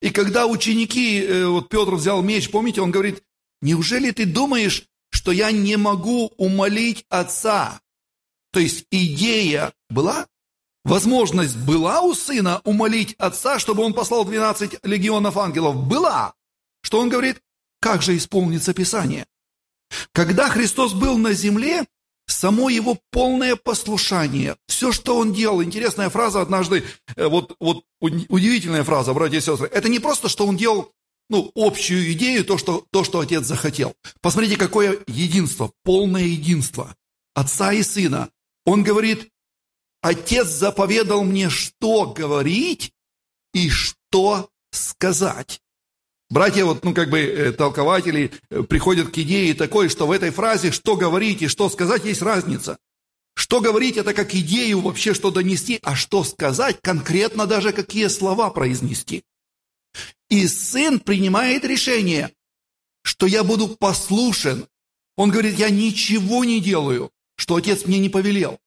и 0.00 0.08
когда 0.08 0.46
ученики, 0.46 1.20
э, 1.20 1.46
вот 1.46 1.68
Петр 1.68 1.94
взял 1.94 2.22
меч, 2.22 2.50
помните, 2.50 2.80
он 2.80 2.90
говорит, 2.90 3.22
неужели 3.60 4.10
ты 4.10 4.24
думаешь, 4.24 4.84
что 5.10 5.32
я 5.32 5.52
не 5.52 5.76
могу 5.76 6.32
умолить 6.38 7.04
отца? 7.10 7.80
То 8.52 8.60
есть 8.60 8.86
идея 8.90 9.74
была, 9.90 10.26
возможность 10.82 11.56
была 11.58 12.00
у 12.00 12.14
сына 12.14 12.62
умолить 12.64 13.14
отца, 13.18 13.58
чтобы 13.58 13.82
он 13.82 13.92
послал 13.92 14.24
12 14.24 14.78
легионов 14.82 15.36
ангелов? 15.36 15.76
Была. 15.76 16.32
Что 16.80 17.00
он 17.00 17.10
говорит? 17.10 17.42
Как 17.80 18.02
же 18.02 18.16
исполнится 18.16 18.74
Писание? 18.74 19.26
Когда 20.12 20.48
Христос 20.48 20.92
был 20.92 21.18
на 21.18 21.32
земле, 21.32 21.86
само 22.26 22.68
его 22.68 22.98
полное 23.10 23.56
послушание, 23.56 24.56
все, 24.66 24.92
что 24.92 25.16
он 25.16 25.32
делал, 25.32 25.62
интересная 25.62 26.10
фраза 26.10 26.40
однажды, 26.40 26.84
э, 27.16 27.26
вот, 27.26 27.54
вот 27.60 27.84
удивительная 28.00 28.84
фраза, 28.84 29.14
братья 29.14 29.38
и 29.38 29.40
сестры, 29.40 29.68
это 29.68 29.88
не 29.88 30.00
просто, 30.00 30.28
что 30.28 30.46
он 30.46 30.56
делал 30.56 30.92
ну, 31.28 31.50
общую 31.54 32.12
идею, 32.12 32.44
то 32.44 32.56
что, 32.56 32.86
то, 32.92 33.02
что 33.04 33.20
отец 33.20 33.44
захотел. 33.44 33.94
Посмотрите, 34.20 34.56
какое 34.56 34.98
единство, 35.06 35.72
полное 35.82 36.22
единство 36.22 36.94
отца 37.34 37.72
и 37.72 37.82
сына. 37.82 38.30
Он 38.64 38.82
говорит, 38.82 39.30
отец 40.00 40.48
заповедал 40.48 41.24
мне, 41.24 41.50
что 41.50 42.12
говорить 42.12 42.92
и 43.52 43.68
что 43.68 44.50
сказать. 44.70 45.60
Братья, 46.28 46.64
вот, 46.64 46.84
ну, 46.84 46.92
как 46.92 47.08
бы, 47.08 47.20
э, 47.20 47.52
толкователи 47.52 48.32
э, 48.50 48.62
приходят 48.64 49.10
к 49.10 49.18
идее 49.18 49.54
такой, 49.54 49.88
что 49.88 50.06
в 50.06 50.10
этой 50.10 50.30
фразе 50.30 50.72
«что 50.72 50.96
говорить» 50.96 51.42
и 51.42 51.46
«что 51.46 51.68
сказать» 51.68 52.04
есть 52.04 52.20
разница. 52.20 52.78
Что 53.34 53.60
говорить– 53.60 53.96
это 53.98 54.12
как 54.12 54.34
идею 54.34 54.80
вообще, 54.80 55.14
что 55.14 55.30
донести, 55.30 55.78
а 55.82 55.94
что 55.94 56.24
сказать, 56.24 56.78
конкретно 56.82 57.46
даже 57.46 57.72
какие 57.72 58.08
слова 58.08 58.50
произнести. 58.50 59.22
И 60.28 60.48
сын 60.48 60.98
принимает 60.98 61.64
решение, 61.64 62.32
что 63.02 63.26
я 63.26 63.44
буду 63.44 63.68
послушен. 63.68 64.66
Он 65.16 65.30
говорит, 65.30 65.58
я 65.58 65.70
ничего 65.70 66.44
не 66.44 66.60
делаю, 66.60 67.12
что 67.36 67.54
отец 67.54 67.86
мне 67.86 68.00
не 68.00 68.08
повелел. 68.08 68.58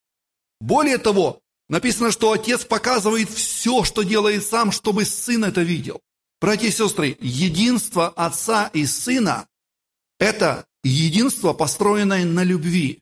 Более 0.61 0.97
того, 0.97 1.41
написано, 1.67 2.11
что 2.11 2.31
отец 2.31 2.63
показывает 2.63 3.29
все, 3.29 3.83
что 3.83 4.03
делает 4.03 4.45
сам, 4.45 4.71
чтобы 4.71 5.03
сын 5.03 5.43
это 5.43 5.61
видел. 5.61 5.99
Братья 6.41 6.67
и 6.67 6.72
сестры, 6.72 7.17
единство 7.19 8.08
отца 8.08 8.67
и 8.74 8.86
сына– 8.86 9.48
это 10.19 10.65
единство, 10.84 11.53
построенное 11.53 12.25
на 12.25 12.43
любви. 12.43 13.01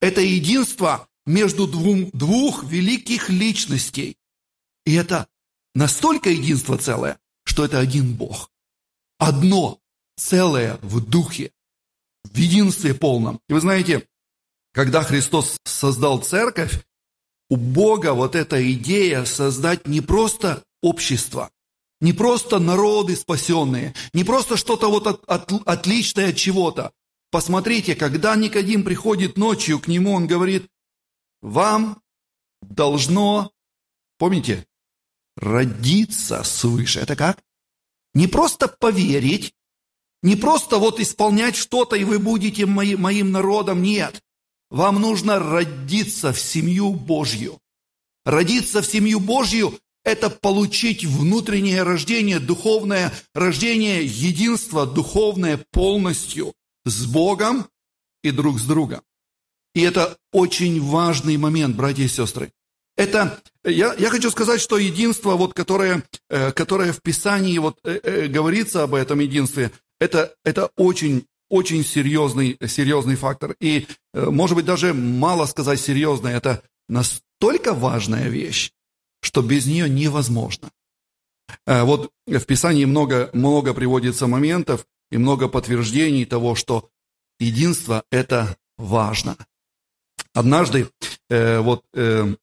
Это 0.00 0.20
единство 0.20 1.08
между 1.24 1.66
двум, 1.68 2.10
двух 2.12 2.64
великих 2.64 3.28
личностей. 3.28 4.16
И 4.84 4.94
это 4.94 5.28
настолько 5.74 6.30
единство 6.30 6.76
целое, 6.76 7.18
что 7.44 7.64
это 7.64 7.78
один 7.78 8.14
Бог. 8.14 8.50
Одно 9.18 9.80
целое 10.16 10.78
в 10.82 11.00
духе, 11.00 11.52
в 12.24 12.36
единстве 12.36 12.94
полном. 12.94 13.40
И 13.48 13.52
вы 13.52 13.60
знаете, 13.60 14.08
когда 14.72 15.02
Христос 15.02 15.58
создал 15.64 16.20
церковь, 16.20 16.84
у 17.48 17.56
Бога 17.56 18.12
вот 18.12 18.34
эта 18.34 18.72
идея 18.72 19.24
создать 19.24 19.86
не 19.86 20.00
просто 20.00 20.64
общество, 20.82 21.50
не 22.00 22.12
просто 22.12 22.58
народы 22.58 23.16
спасенные, 23.16 23.94
не 24.12 24.24
просто 24.24 24.56
что-то 24.56 24.90
вот 24.90 25.06
от, 25.06 25.24
от, 25.24 25.52
отличное 25.66 26.30
от 26.30 26.36
чего-то. 26.36 26.92
Посмотрите, 27.30 27.94
когда 27.94 28.36
Никодим 28.36 28.84
приходит 28.84 29.36
ночью 29.36 29.78
к 29.80 29.88
нему, 29.88 30.12
он 30.12 30.26
говорит, 30.26 30.68
вам 31.42 32.02
должно, 32.62 33.52
помните, 34.18 34.66
родиться 35.36 36.42
свыше. 36.44 37.00
Это 37.00 37.16
как? 37.16 37.42
Не 38.14 38.26
просто 38.26 38.68
поверить, 38.68 39.54
не 40.22 40.36
просто 40.36 40.78
вот 40.78 41.00
исполнять 41.00 41.56
что-то, 41.56 41.96
и 41.96 42.04
вы 42.04 42.18
будете 42.18 42.66
мои, 42.66 42.96
моим 42.96 43.32
народом. 43.32 43.82
Нет. 43.82 44.22
Вам 44.70 45.00
нужно 45.00 45.38
родиться 45.38 46.32
в 46.32 46.40
семью 46.40 46.94
Божью. 46.94 47.60
Родиться 48.24 48.82
в 48.82 48.86
семью 48.86 49.20
Божью 49.20 49.78
это 50.06 50.30
получить 50.30 51.04
внутреннее 51.04 51.82
рождение, 51.82 52.38
духовное 52.38 53.12
рождение, 53.34 54.06
единство 54.06 54.86
духовное 54.86 55.60
полностью 55.72 56.54
с 56.84 57.06
Богом 57.06 57.66
и 58.22 58.30
друг 58.30 58.60
с 58.60 58.62
другом. 58.62 59.02
И 59.74 59.82
это 59.82 60.16
очень 60.32 60.80
важный 60.80 61.36
момент, 61.36 61.74
братья 61.74 62.04
и 62.04 62.08
сестры. 62.08 62.52
Это, 62.96 63.42
я, 63.64 63.94
я 63.94 64.08
хочу 64.08 64.30
сказать, 64.30 64.60
что 64.60 64.78
единство, 64.78 65.32
вот, 65.34 65.54
которое, 65.54 66.04
э, 66.30 66.52
которое 66.52 66.92
в 66.92 67.02
Писании 67.02 67.58
вот, 67.58 67.78
э, 67.84 67.98
э, 68.02 68.26
говорится 68.28 68.84
об 68.84 68.94
этом 68.94 69.18
единстве, 69.18 69.72
это, 70.00 70.34
это 70.44 70.70
очень, 70.76 71.26
очень 71.50 71.84
серьезный, 71.84 72.56
серьезный 72.66 73.16
фактор. 73.16 73.56
И, 73.60 73.86
может 74.14 74.56
быть, 74.56 74.64
даже 74.64 74.94
мало 74.94 75.46
сказать 75.46 75.80
серьезно, 75.80 76.28
это 76.28 76.62
настолько 76.88 77.74
важная 77.74 78.28
вещь, 78.28 78.70
что 79.26 79.42
без 79.42 79.66
нее 79.66 79.90
невозможно. 79.90 80.70
Э, 81.66 81.82
вот 81.82 82.12
в 82.26 82.44
Писании 82.44 82.84
много, 82.84 83.28
много 83.32 83.74
приводится 83.74 84.28
моментов 84.28 84.86
и 85.10 85.18
много 85.18 85.48
подтверждений 85.48 86.24
того, 86.24 86.54
что 86.54 86.88
единство– 87.40 88.04
это 88.12 88.56
важно. 88.78 89.36
Однажды 90.32 90.88
э, 91.28 91.58
вот 91.58 91.84
э, 91.94 92.34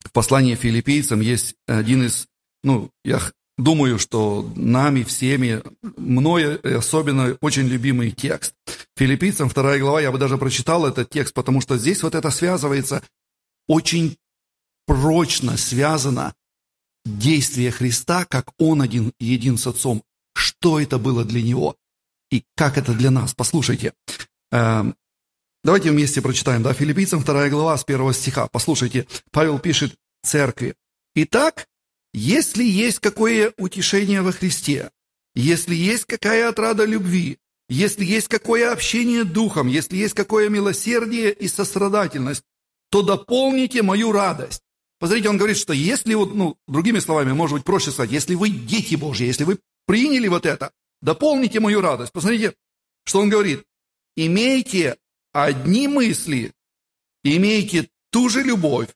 в 0.00 0.12
послании 0.12 0.56
филиппийцам 0.56 1.20
есть 1.20 1.54
один 1.66 2.04
из, 2.04 2.26
ну, 2.64 2.90
я 3.04 3.20
думаю, 3.56 4.00
что 4.00 4.50
нами 4.56 5.04
всеми, 5.04 5.62
мною 5.96 6.60
особенно 6.78 7.38
очень 7.40 7.68
любимый 7.68 8.10
текст. 8.10 8.54
Филиппийцам 8.96 9.48
вторая 9.48 9.78
глава, 9.78 10.00
я 10.00 10.10
бы 10.10 10.18
даже 10.18 10.36
прочитал 10.36 10.84
этот 10.84 11.10
текст, 11.10 11.32
потому 11.32 11.60
что 11.60 11.78
здесь 11.78 12.02
вот 12.02 12.16
это 12.16 12.30
связывается 12.30 13.04
очень 13.68 14.16
прочно 14.88 15.58
связано 15.58 16.34
действие 17.04 17.70
Христа, 17.70 18.24
как 18.24 18.50
Он 18.58 18.82
один 18.82 19.12
един 19.20 19.58
с 19.58 19.66
Отцом. 19.66 20.02
Что 20.34 20.80
это 20.80 20.98
было 20.98 21.24
для 21.24 21.42
Него 21.42 21.76
и 22.30 22.42
как 22.56 22.78
это 22.78 22.94
для 22.94 23.10
нас? 23.10 23.34
Послушайте. 23.34 23.92
Эм, 24.50 24.96
давайте 25.62 25.90
вместе 25.90 26.22
прочитаем, 26.22 26.62
да, 26.62 26.72
Филиппийцам 26.72 27.22
2 27.22 27.50
глава 27.50 27.76
с 27.76 27.84
1 27.84 28.12
стиха. 28.14 28.48
Послушайте, 28.48 29.06
Павел 29.30 29.58
пишет 29.58 29.94
церкви. 30.22 30.74
«Итак, 31.14 31.66
если 32.14 32.64
есть 32.64 32.98
какое 32.98 33.52
утешение 33.58 34.22
во 34.22 34.32
Христе, 34.32 34.90
если 35.34 35.74
есть 35.74 36.06
какая 36.06 36.48
отрада 36.48 36.86
любви, 36.86 37.38
если 37.68 38.04
есть 38.04 38.28
какое 38.28 38.72
общение 38.72 39.24
духом, 39.24 39.68
если 39.68 39.96
есть 39.96 40.14
какое 40.14 40.48
милосердие 40.48 41.32
и 41.32 41.46
сострадательность, 41.46 42.42
то 42.90 43.02
дополните 43.02 43.82
мою 43.82 44.12
радость, 44.12 44.62
Посмотрите, 44.98 45.28
он 45.28 45.36
говорит, 45.36 45.56
что 45.56 45.72
если, 45.72 46.14
вот, 46.14 46.34
ну, 46.34 46.56
другими 46.66 46.98
словами, 46.98 47.32
может 47.32 47.56
быть, 47.56 47.64
проще 47.64 47.90
сказать, 47.90 48.10
если 48.10 48.34
вы 48.34 48.50
дети 48.50 48.96
Божьи, 48.96 49.26
если 49.26 49.44
вы 49.44 49.58
приняли 49.86 50.26
вот 50.28 50.44
это, 50.44 50.72
дополните 51.00 51.60
мою 51.60 51.80
радость. 51.80 52.12
Посмотрите, 52.12 52.54
что 53.04 53.20
он 53.20 53.30
говорит. 53.30 53.64
Имейте 54.16 54.96
одни 55.32 55.86
мысли, 55.86 56.52
имейте 57.22 57.88
ту 58.10 58.28
же 58.28 58.42
любовь, 58.42 58.88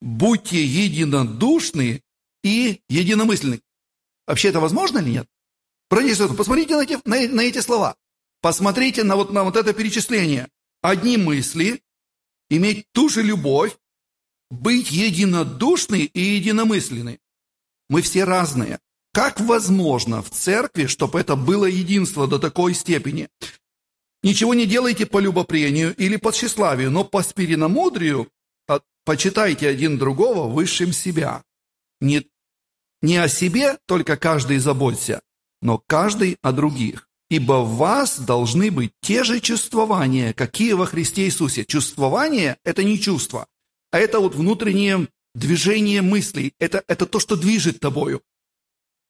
будьте 0.00 0.64
единодушны 0.64 2.02
и 2.44 2.80
единомысленны. 2.88 3.60
Вообще 4.26 4.50
это 4.50 4.60
возможно 4.60 4.98
или 4.98 5.10
нет? 5.10 5.28
Братья 5.90 6.28
посмотрите 6.28 6.76
на 6.76 6.82
эти, 6.82 6.98
на, 7.04 7.28
на 7.28 7.40
эти 7.40 7.60
слова. 7.60 7.96
Посмотрите 8.40 9.02
на 9.02 9.16
вот, 9.16 9.32
на 9.32 9.42
вот 9.42 9.56
это 9.56 9.72
перечисление. 9.72 10.48
Одни 10.82 11.16
мысли, 11.16 11.82
иметь 12.50 12.86
ту 12.92 13.08
же 13.08 13.22
любовь, 13.22 13.76
быть 14.50 14.90
единодушны 14.90 16.02
и 16.02 16.20
единомысленны. 16.20 17.18
Мы 17.88 18.02
все 18.02 18.24
разные. 18.24 18.78
Как 19.12 19.40
возможно 19.40 20.22
в 20.22 20.30
церкви, 20.30 20.86
чтобы 20.86 21.20
это 21.20 21.36
было 21.36 21.64
единство 21.64 22.26
до 22.26 22.38
такой 22.38 22.74
степени? 22.74 23.28
Ничего 24.22 24.54
не 24.54 24.66
делайте 24.66 25.06
по 25.06 25.18
любопрению 25.18 25.94
или 25.96 26.16
по 26.16 26.32
тщеславию, 26.32 26.90
но 26.90 27.04
по 27.04 27.22
спириномудрию 27.22 28.28
почитайте 29.04 29.68
один 29.68 29.96
другого 29.96 30.52
высшим 30.52 30.92
себя. 30.92 31.42
Не, 32.00 32.26
не 33.00 33.16
о 33.16 33.28
себе 33.28 33.78
только 33.86 34.16
каждый 34.16 34.58
заботься, 34.58 35.22
но 35.62 35.82
каждый 35.86 36.36
о 36.42 36.52
других. 36.52 37.08
Ибо 37.30 37.62
в 37.62 37.76
вас 37.76 38.18
должны 38.18 38.70
быть 38.70 38.92
те 39.02 39.22
же 39.22 39.40
чувствования, 39.40 40.32
какие 40.32 40.72
во 40.72 40.86
Христе 40.86 41.26
Иисусе. 41.26 41.64
Чувствование– 41.64 42.56
это 42.64 42.84
не 42.84 42.98
чувство, 42.98 43.46
а 43.90 43.98
это 43.98 44.20
вот 44.20 44.34
внутреннее 44.34 45.08
движение 45.34 46.02
мыслей. 46.02 46.52
Это, 46.58 46.82
это 46.88 47.06
то, 47.06 47.20
что 47.20 47.36
движет 47.36 47.80
тобою. 47.80 48.22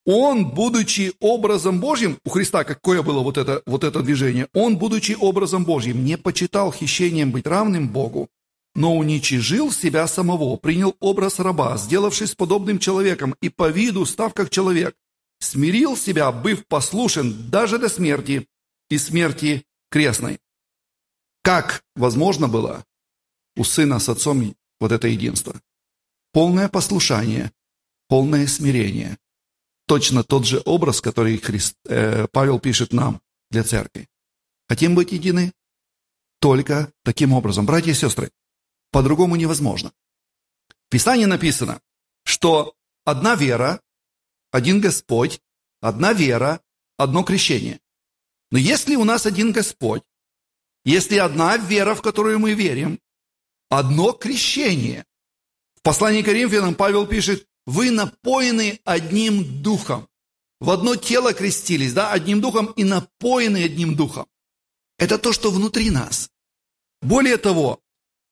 Он, 0.04 0.48
будучи 0.48 1.12
образом 1.20 1.80
Божьим, 1.80 2.18
у 2.24 2.30
Христа 2.30 2.64
какое 2.64 3.02
было 3.02 3.20
вот 3.20 3.36
это, 3.36 3.62
вот 3.66 3.84
это 3.84 4.00
движение? 4.00 4.48
Он, 4.54 4.78
будучи 4.78 5.12
образом 5.12 5.64
Божьим, 5.64 6.04
не 6.04 6.16
почитал 6.16 6.72
хищением 6.72 7.30
быть 7.30 7.46
равным 7.46 7.88
Богу, 7.88 8.30
но 8.74 8.96
уничижил 8.96 9.70
себя 9.70 10.06
самого, 10.06 10.56
принял 10.56 10.96
образ 11.00 11.40
раба, 11.40 11.76
сделавшись 11.76 12.34
подобным 12.34 12.78
человеком 12.78 13.34
и 13.42 13.50
по 13.50 13.68
виду 13.68 14.06
став 14.06 14.32
как 14.32 14.48
человек, 14.48 14.94
смирил 15.40 15.96
себя, 15.96 16.32
быв 16.32 16.66
послушен 16.66 17.50
даже 17.50 17.78
до 17.78 17.88
смерти 17.88 18.48
и 18.88 18.96
смерти 18.96 19.64
крестной. 19.90 20.38
Как 21.42 21.82
возможно 21.96 22.48
было 22.48 22.84
у 23.56 23.64
сына 23.64 23.98
с 23.98 24.08
отцом 24.08 24.54
вот 24.80 24.92
это 24.92 25.08
единство? 25.08 25.60
Полное 26.32 26.68
послушание, 26.68 27.52
полное 28.08 28.46
смирение– 28.46 29.18
точно 29.88 30.22
тот 30.22 30.46
же 30.46 30.62
образ, 30.64 31.00
который 31.00 31.38
Христ, 31.38 31.76
э, 31.88 32.26
Павел 32.30 32.60
пишет 32.60 32.92
нам 32.92 33.20
для 33.50 33.64
церкви. 33.64 34.06
Хотим 34.68 34.94
быть 34.94 35.12
едины? 35.12 35.52
Только 36.40 36.92
таким 37.02 37.32
образом. 37.32 37.66
Братья 37.66 37.90
и 37.90 37.94
сестры, 37.94 38.30
по-другому 38.92 39.36
невозможно. 39.36 39.92
В 40.86 40.90
Писании 40.90 41.26
написано, 41.26 41.80
что 42.24 42.74
одна 43.04 43.34
вера, 43.34 43.80
один 44.52 44.80
Господь, 44.80 45.40
одна 45.80 46.12
вера, 46.12 46.60
одно 46.96 47.24
крещение. 47.24 47.80
Но 48.50 48.58
если 48.58 48.96
у 48.96 49.04
нас 49.04 49.26
один 49.26 49.52
Господь, 49.52 50.02
если 50.84 51.16
одна 51.16 51.56
вера, 51.56 51.94
в 51.94 52.02
которую 52.02 52.38
мы 52.38 52.54
верим, 52.54 53.00
одно 53.68 54.12
крещение. 54.12 55.04
В 55.76 55.82
послании 55.82 56.22
к 56.22 56.26
Коринфянам 56.26 56.74
Павел 56.74 57.06
пишет, 57.06 57.46
вы 57.66 57.90
напоены 57.90 58.80
одним 58.84 59.62
духом. 59.62 60.08
В 60.60 60.70
одно 60.70 60.96
тело 60.96 61.32
крестились, 61.32 61.92
да, 61.92 62.10
одним 62.10 62.40
духом 62.40 62.66
и 62.76 62.84
напоены 62.84 63.64
одним 63.64 63.94
духом. 63.94 64.26
Это 64.98 65.18
то, 65.18 65.32
что 65.32 65.50
внутри 65.50 65.90
нас. 65.90 66.30
Более 67.00 67.36
того, 67.36 67.80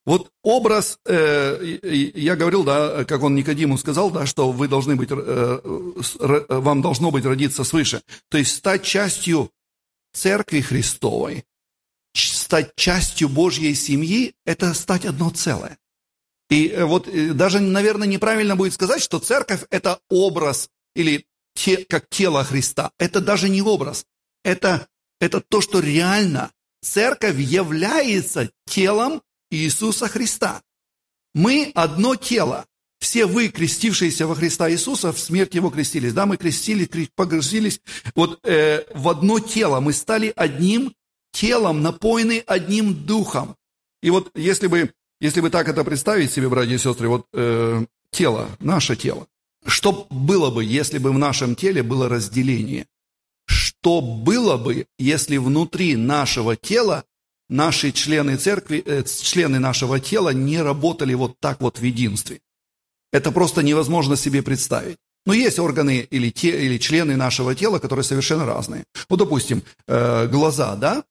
вот 0.05 0.31
образ, 0.43 0.99
э, 1.05 1.79
я 2.15 2.37
говорил, 2.37 2.65
да, 2.65 3.05
как 3.05 3.23
он 3.23 3.35
Никодиму 3.35 3.77
сказал, 3.77 4.11
да, 4.11 4.25
что 4.25 4.53
вы 4.53 4.69
должны 4.69 4.97
быть, 4.97 5.11
э, 5.11 5.61
вам 6.49 6.81
должно 6.81 7.11
быть 7.11 7.25
родиться 7.25 7.65
свыше. 7.65 8.03
То 8.29 8.39
есть 8.39 8.55
стать 8.55 8.85
частью 8.85 9.51
Церкви 10.13 10.61
Христовой, 10.61 11.45
стать 12.17 12.75
частью 12.77 13.29
Божьей 13.29 13.75
семьи– 13.75 14.35
это 14.45 14.75
стать 14.75 15.05
одно 15.05 15.31
целое. 15.31 15.79
И 16.51 16.69
э, 16.69 16.85
вот 16.85 17.09
э, 17.09 17.33
даже, 17.33 17.61
наверное, 17.61 18.07
неправильно 18.07 18.57
будет 18.57 18.75
сказать, 18.75 19.03
что 19.03 19.19
церковь– 19.19 19.63
это 19.71 20.01
образ 20.09 20.71
или 20.95 21.27
те, 21.55 21.85
как 21.89 22.09
тело 22.09 22.45
Христа. 22.45 22.93
Это 22.99 23.21
даже 23.21 23.49
не 23.49 23.63
образ. 23.63 24.05
Это, 24.45 24.87
это 25.21 25.41
то, 25.41 25.61
что 25.61 25.81
реально 25.81 26.53
церковь 26.83 27.37
является 27.39 28.51
телом 28.67 29.23
Иисуса 29.51 30.09
Христа. 30.09 30.63
Мы 31.35 31.73
одно 31.75 32.15
тело. 32.15 32.67
Все 32.99 33.27
вы, 33.27 33.49
крестившиеся 33.49 34.27
во 34.27 34.35
Христа 34.35 34.71
Иисуса, 34.71 35.13
в 35.13 35.19
смерть 35.19 35.55
Его 35.55 35.71
крестились. 35.71 36.15
Да, 36.15 36.27
мы 36.27 36.37
крестились, 36.37 36.89
погрузились 37.15 37.81
вот, 38.15 38.41
э, 38.45 38.85
в 38.95 39.09
одно 39.09 39.39
тело. 39.39 39.81
Мы 39.81 39.93
стали 39.93 40.33
одним 40.35 40.95
телом, 41.41 41.83
напоены 41.83 42.43
одним 42.47 42.95
духом. 42.95 43.57
И 44.03 44.11
вот 44.11 44.31
если 44.35 44.69
бы 44.69 44.91
если 45.21 45.41
бы 45.41 45.51
так 45.51 45.69
это 45.69 45.85
представить 45.85 46.33
себе, 46.33 46.49
братья 46.49 46.75
и 46.75 46.79
сестры, 46.79 47.09
вот 47.09 47.27
э, 47.33 47.85
тело, 48.11 48.49
наше 48.61 48.97
тело, 48.97 49.27
что 49.67 50.07
было 50.11 50.51
бы, 50.51 50.65
если 50.65 50.99
бы 50.99 51.11
в 51.13 51.19
нашем 51.19 51.55
теле 51.55 51.83
было 51.83 52.09
разделение? 52.09 52.87
Что 53.47 54.01
было 54.01 54.57
бы, 54.57 54.87
если 54.99 55.39
внутри 55.39 55.97
нашего 55.97 56.55
тела 56.57 57.05
наши 57.49 57.93
члены 57.93 58.37
церкви, 58.37 58.83
э, 58.85 59.05
члены 59.05 59.59
нашего 59.59 59.99
тела 60.01 60.35
не 60.35 60.63
работали 60.63 61.15
вот 61.15 61.39
так 61.41 61.61
вот 61.61 61.79
в 61.79 61.83
единстве? 61.83 62.41
Это 63.13 63.33
просто 63.33 63.63
невозможно 63.63 64.17
себе 64.17 64.43
представить. 64.43 64.99
Но 65.25 65.33
есть 65.33 65.59
органы 65.59 66.07
или, 66.11 66.31
те, 66.31 66.67
или 66.67 66.79
члены 66.79 67.17
нашего 67.17 67.55
тела, 67.55 67.79
которые 67.79 68.05
совершенно 68.05 68.45
разные. 68.45 68.85
Вот, 69.09 69.19
допустим, 69.19 69.63
э, 69.89 70.29
глаза, 70.29 70.77
да? 70.77 71.05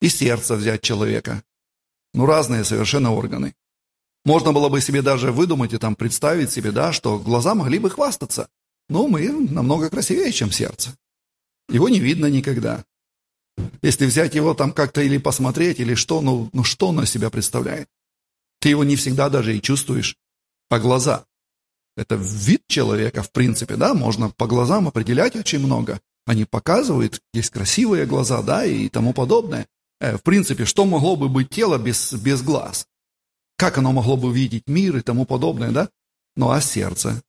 И 0.00 0.08
сердце 0.08 0.54
взять 0.54 0.82
человека. 0.82 1.42
Ну, 2.14 2.26
разные 2.26 2.64
совершенно 2.64 3.12
органы. 3.12 3.54
Можно 4.24 4.52
было 4.52 4.68
бы 4.68 4.80
себе 4.80 5.02
даже 5.02 5.32
выдумать 5.32 5.72
и 5.72 5.78
там 5.78 5.96
представить 5.96 6.50
себе, 6.50 6.70
да, 6.72 6.92
что 6.92 7.18
глаза 7.18 7.54
могли 7.54 7.78
бы 7.78 7.90
хвастаться. 7.90 8.48
Но 8.88 9.06
мы 9.08 9.30
намного 9.30 9.90
красивее, 9.90 10.32
чем 10.32 10.50
сердце. 10.50 10.96
Его 11.68 11.88
не 11.88 12.00
видно 12.00 12.26
никогда. 12.26 12.84
Если 13.82 14.06
взять 14.06 14.34
его 14.34 14.54
там 14.54 14.72
как-то 14.72 15.00
или 15.02 15.18
посмотреть, 15.18 15.80
или 15.80 15.94
что, 15.94 16.20
ну, 16.20 16.48
ну 16.52 16.64
что 16.64 16.88
он 16.88 17.02
из 17.02 17.10
себя 17.10 17.30
представляет? 17.30 17.88
Ты 18.60 18.70
его 18.70 18.84
не 18.84 18.96
всегда 18.96 19.28
даже 19.28 19.56
и 19.56 19.62
чувствуешь. 19.62 20.16
А 20.70 20.78
глаза? 20.78 21.24
Это 21.96 22.14
вид 22.14 22.62
человека, 22.68 23.22
в 23.22 23.32
принципе, 23.32 23.76
да, 23.76 23.94
можно 23.94 24.30
по 24.30 24.46
глазам 24.46 24.88
определять 24.88 25.34
очень 25.36 25.58
много. 25.58 26.00
Они 26.26 26.44
показывают, 26.44 27.20
есть 27.32 27.50
красивые 27.50 28.06
глаза, 28.06 28.42
да, 28.42 28.64
и 28.64 28.88
тому 28.88 29.12
подобное. 29.12 29.66
Э, 30.00 30.16
в 30.16 30.22
принципе, 30.22 30.64
что 30.64 30.84
могло 30.84 31.16
бы 31.16 31.28
быть 31.28 31.50
тело 31.50 31.78
без, 31.78 32.12
без 32.12 32.42
глаз? 32.42 32.86
Как 33.56 33.78
оно 33.78 33.92
могло 33.92 34.16
бы 34.16 34.32
видеть 34.32 34.68
мир 34.68 34.96
и 34.96 35.02
тому 35.02 35.24
подобное, 35.24 35.70
да? 35.70 35.90
Ну 36.36 36.50
а 36.50 36.60
сердце? 36.60 37.22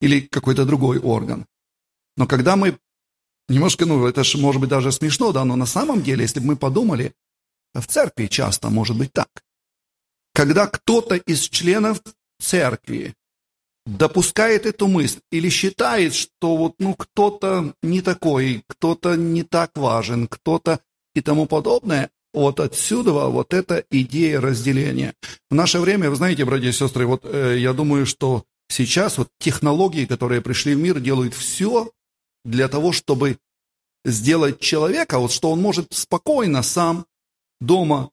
Или 0.00 0.20
какой-то 0.20 0.64
другой 0.64 0.98
орган? 0.98 1.46
Но 2.16 2.26
когда 2.26 2.56
мы 2.56 2.78
немножко, 3.48 3.86
ну 3.86 4.06
это 4.06 4.24
же 4.24 4.38
может 4.38 4.60
быть 4.60 4.70
даже 4.70 4.92
смешно, 4.92 5.32
да, 5.32 5.44
но 5.44 5.56
на 5.56 5.66
самом 5.66 6.02
деле, 6.02 6.22
если 6.22 6.40
бы 6.40 6.46
мы 6.46 6.56
подумали, 6.56 7.14
в 7.74 7.86
церкви 7.86 8.26
часто 8.26 8.70
может 8.70 8.96
быть 8.96 9.12
так. 9.12 9.28
Когда 10.32 10.66
кто-то 10.66 11.16
из 11.16 11.48
членов 11.48 12.02
церкви 12.38 13.14
допускает 13.86 14.66
эту 14.66 14.86
мысль 14.88 15.20
или 15.30 15.48
считает, 15.48 16.14
что 16.14 16.56
вот 16.56 16.74
ну 16.78 16.94
кто-то 16.94 17.74
не 17.82 18.02
такой, 18.02 18.64
кто-то 18.68 19.16
не 19.16 19.42
так 19.42 19.76
важен, 19.76 20.28
кто-то 20.28 20.80
и 21.16 21.20
тому 21.22 21.46
подобное, 21.46 22.10
вот 22.32 22.60
отсюда 22.60 23.12
вот 23.12 23.54
эта 23.54 23.84
идея 23.90 24.40
разделения. 24.40 25.14
В 25.50 25.54
наше 25.54 25.80
время, 25.80 26.10
вы 26.10 26.16
знаете, 26.16 26.44
братья 26.44 26.68
и 26.68 26.72
сестры, 26.72 27.06
вот 27.06 27.22
э, 27.24 27.56
я 27.58 27.72
думаю, 27.72 28.04
что 28.04 28.44
сейчас 28.68 29.16
вот 29.16 29.28
технологии, 29.38 30.04
которые 30.04 30.42
пришли 30.42 30.74
в 30.74 30.78
мир, 30.78 31.00
делают 31.00 31.34
все 31.34 31.90
для 32.44 32.68
того, 32.68 32.92
чтобы 32.92 33.38
сделать 34.04 34.60
человека, 34.60 35.18
вот 35.18 35.32
что 35.32 35.50
он 35.50 35.62
может 35.62 35.92
спокойно 35.92 36.62
сам 36.62 37.06
дома 37.60 38.10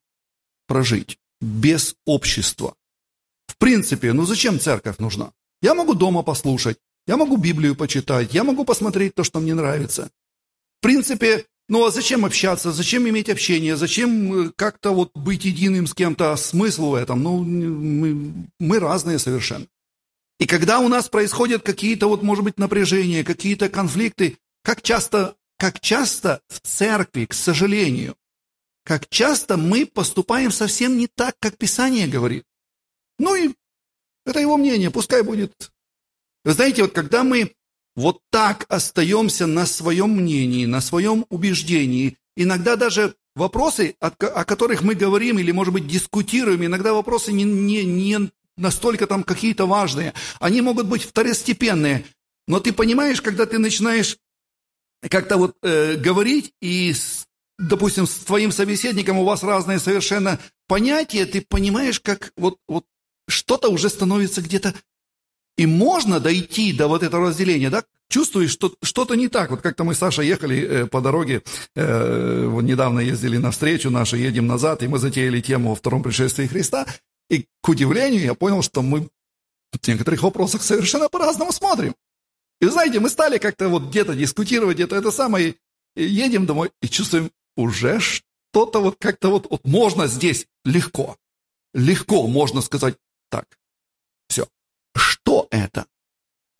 прожить, 0.67 1.19
без 1.41 1.95
общества. 2.05 2.75
В 3.47 3.57
принципе, 3.57 4.13
ну 4.13 4.25
зачем 4.25 4.59
церковь 4.59 4.99
нужна? 4.99 5.33
Я 5.61 5.75
могу 5.75 5.93
дома 5.93 6.23
послушать, 6.23 6.77
я 7.07 7.17
могу 7.17 7.37
Библию 7.37 7.75
почитать, 7.75 8.33
я 8.33 8.43
могу 8.43 8.63
посмотреть 8.63 9.15
то, 9.15 9.23
что 9.23 9.39
мне 9.41 9.53
нравится. 9.53 10.09
В 10.79 10.81
принципе, 10.81 11.45
ну 11.69 11.85
а 11.85 11.91
зачем 11.91 12.25
общаться, 12.25 12.71
зачем 12.71 13.07
иметь 13.07 13.29
общение, 13.29 13.77
зачем 13.77 14.47
э, 14.47 14.51
как-то 14.55 14.91
вот 14.91 15.11
быть 15.15 15.45
единым 15.45 15.87
с 15.87 15.93
кем-то, 15.93 16.35
смысл 16.35 16.91
в 16.91 16.95
этом? 16.95 17.23
Ну, 17.23 17.43
мы, 17.43 18.47
мы 18.59 18.79
разные 18.79 19.19
совершенно. 19.19 19.67
И 20.39 20.45
когда 20.45 20.79
у 20.79 20.87
нас 20.87 21.07
происходят 21.07 21.63
какие-то 21.63 22.07
вот, 22.07 22.21
может 22.21 22.43
быть, 22.43 22.57
напряжения, 22.57 23.23
какие-то 23.23 23.69
конфликты, 23.69 24.37
как 24.63 24.81
часто, 24.81 25.35
как 25.57 25.79
часто 25.79 26.41
в 26.49 26.59
церкви, 26.59 27.25
к 27.25 27.33
сожалению, 27.33 28.15
как 28.83 29.07
часто 29.09 29.55
мы 29.55 29.85
поступаем 29.85 30.51
совсем 30.51 30.97
не 30.97 31.07
так, 31.07 31.35
как 31.39 31.57
Писание 31.57 32.07
говорит. 32.07 32.43
Ну 33.19 33.35
и 33.35 33.53
это 34.25 34.39
его 34.39 34.57
мнение, 34.57 34.91
пускай 34.91 35.23
будет. 35.23 35.71
Вы 36.43 36.51
знаете, 36.51 36.81
вот 36.81 36.93
когда 36.93 37.23
мы 37.23 37.53
вот 37.95 38.19
так 38.31 38.65
остаемся 38.69 39.47
на 39.47 39.65
своем 39.65 40.11
мнении, 40.11 40.65
на 40.65 40.81
своем 40.81 41.25
убеждении. 41.29 42.17
Иногда 42.35 42.75
даже 42.75 43.15
вопросы, 43.35 43.95
о 43.99 44.45
которых 44.45 44.81
мы 44.81 44.95
говорим 44.95 45.39
или, 45.39 45.51
может 45.51 45.73
быть, 45.73 45.87
дискутируем, 45.87 46.65
иногда 46.65 46.93
вопросы 46.93 47.31
не, 47.31 47.43
не, 47.43 47.83
не 47.83 48.29
настолько 48.57 49.07
там 49.07 49.23
какие-то 49.23 49.65
важные. 49.65 50.13
Они 50.39 50.61
могут 50.61 50.87
быть 50.87 51.03
второстепенные. 51.03 52.05
Но 52.47 52.59
ты 52.59 52.73
понимаешь, 52.73 53.21
когда 53.21 53.45
ты 53.45 53.57
начинаешь 53.57 54.17
как-то 55.09 55.37
вот 55.37 55.55
э, 55.61 55.95
говорить 55.95 56.53
и, 56.61 56.93
допустим, 57.57 58.07
с 58.07 58.15
твоим 58.19 58.51
собеседником 58.51 59.17
у 59.17 59.25
вас 59.25 59.43
разные 59.43 59.79
совершенно 59.79 60.39
понятия, 60.67 61.25
ты 61.25 61.41
понимаешь, 61.41 61.99
как 61.99 62.31
вот, 62.35 62.57
вот 62.67 62.85
что-то 63.27 63.69
уже 63.69 63.89
становится 63.89 64.41
где-то... 64.41 64.73
И 65.57 65.65
можно 65.65 66.19
дойти 66.19 66.73
до 66.73 66.87
вот 66.87 67.03
этого 67.03 67.27
разделения, 67.27 67.69
да? 67.69 67.83
Чувствуешь, 68.09 68.51
что 68.51 68.73
что-то 68.81 69.15
не 69.15 69.27
так. 69.27 69.51
Вот 69.51 69.61
как-то 69.61 69.83
мы 69.83 69.93
с 69.93 69.99
Сашей 69.99 70.27
ехали 70.27 70.61
э, 70.61 70.85
по 70.87 71.01
дороге, 71.01 71.43
э, 71.75 72.45
вот 72.47 72.61
недавно 72.63 72.99
ездили 72.99 73.37
на 73.37 73.51
встречу 73.51 73.89
нашу, 73.89 74.17
едем 74.17 74.47
назад, 74.47 74.83
и 74.83 74.87
мы 74.87 74.99
затеяли 74.99 75.41
тему 75.41 75.71
о 75.71 75.75
втором 75.75 76.03
пришествии 76.03 76.47
Христа. 76.47 76.85
И, 77.29 77.45
к 77.61 77.69
удивлению, 77.69 78.23
я 78.23 78.33
понял, 78.33 78.61
что 78.61 78.81
мы 78.81 79.09
в 79.71 79.87
некоторых 79.87 80.23
вопросах 80.23 80.63
совершенно 80.63 81.09
по-разному 81.09 81.51
смотрим. 81.51 81.95
И 82.61 82.65
знаете, 82.67 82.99
мы 82.99 83.09
стали 83.09 83.37
как-то 83.37 83.69
вот 83.69 83.89
где-то 83.89 84.15
дискутировать, 84.15 84.75
где-то 84.77 84.95
это 84.95 85.11
самое, 85.11 85.55
и 85.95 86.03
едем 86.03 86.45
домой 86.45 86.71
и 86.81 86.87
чувствуем 86.87 87.31
уже 87.55 87.99
что-то 87.99 88.79
вот 88.79 88.97
как-то 88.99 89.29
вот, 89.29 89.47
вот 89.49 89.65
можно 89.65 90.07
здесь 90.07 90.47
легко. 90.65 91.17
Легко 91.73 92.27
можно 92.27 92.61
сказать 92.61 92.95
так. 93.29 93.45
Все. 94.27 94.47
Что 94.95 95.47
это? 95.51 95.87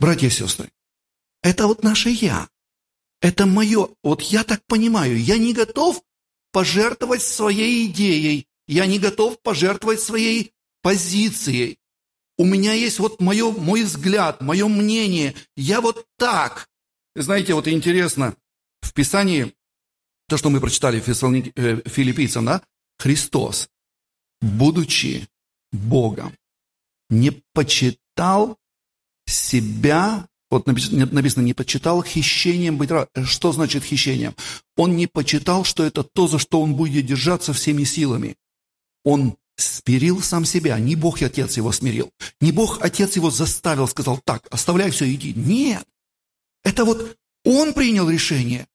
Братья 0.00 0.26
и 0.26 0.30
сестры, 0.30 0.70
это 1.42 1.66
вот 1.66 1.82
наше 1.82 2.10
«я». 2.10 2.48
Это 3.20 3.46
мое, 3.46 3.88
вот 4.02 4.20
я 4.20 4.44
так 4.44 4.62
понимаю, 4.66 5.18
я 5.18 5.38
не 5.38 5.54
готов 5.54 6.02
пожертвовать 6.52 7.22
своей 7.22 7.86
идеей, 7.86 8.46
я 8.66 8.84
не 8.84 8.98
готов 8.98 9.40
пожертвовать 9.40 10.00
своей 10.00 10.52
позицией. 10.82 11.78
У 12.36 12.44
меня 12.44 12.74
есть 12.74 12.98
вот 12.98 13.20
мое, 13.20 13.50
мой 13.50 13.84
взгляд, 13.84 14.42
мое 14.42 14.68
мнение. 14.68 15.34
Я 15.56 15.80
вот 15.80 16.06
так. 16.18 16.68
Знаете, 17.14 17.54
вот 17.54 17.66
интересно, 17.66 18.36
в 18.82 18.92
Писании, 18.92 19.54
то, 20.28 20.36
что 20.36 20.50
мы 20.50 20.60
прочитали 20.60 21.00
в 21.00 21.08
э, 21.08 21.82
филиппийцам, 21.88 22.44
да, 22.44 22.62
Христос, 22.98 23.70
будучи 24.40 25.28
Богом, 25.72 26.36
не 27.08 27.30
почитал 27.52 28.03
себя, 29.26 30.26
вот 30.50 30.66
написано, 30.66 31.40
не 31.42 31.54
почитал 31.54 32.02
хищением 32.02 32.76
быть 32.76 32.90
рад. 32.90 33.08
Что 33.24 33.52
значит 33.52 33.84
хищением? 33.84 34.34
Он 34.76 34.96
не 34.96 35.06
почитал, 35.06 35.64
что 35.64 35.84
это 35.84 36.02
то, 36.02 36.26
за 36.26 36.38
что 36.38 36.60
он 36.60 36.74
будет 36.74 37.06
держаться 37.06 37.52
всеми 37.52 37.84
силами. 37.84 38.36
Он 39.04 39.36
смирил 39.56 40.20
сам 40.20 40.44
себя. 40.44 40.78
Не 40.78 40.96
Бог 40.96 41.22
и 41.22 41.24
Отец 41.24 41.56
его 41.56 41.72
смирил. 41.72 42.10
Не 42.40 42.52
Бог 42.52 42.78
Отец 42.82 43.16
его 43.16 43.30
заставил, 43.30 43.88
сказал, 43.88 44.20
так, 44.24 44.46
оставляй 44.50 44.90
все, 44.90 45.12
иди. 45.12 45.32
Нет. 45.34 45.84
Это 46.62 46.84
вот 46.84 47.16
он 47.44 47.74
принял 47.74 48.08
решение. 48.08 48.66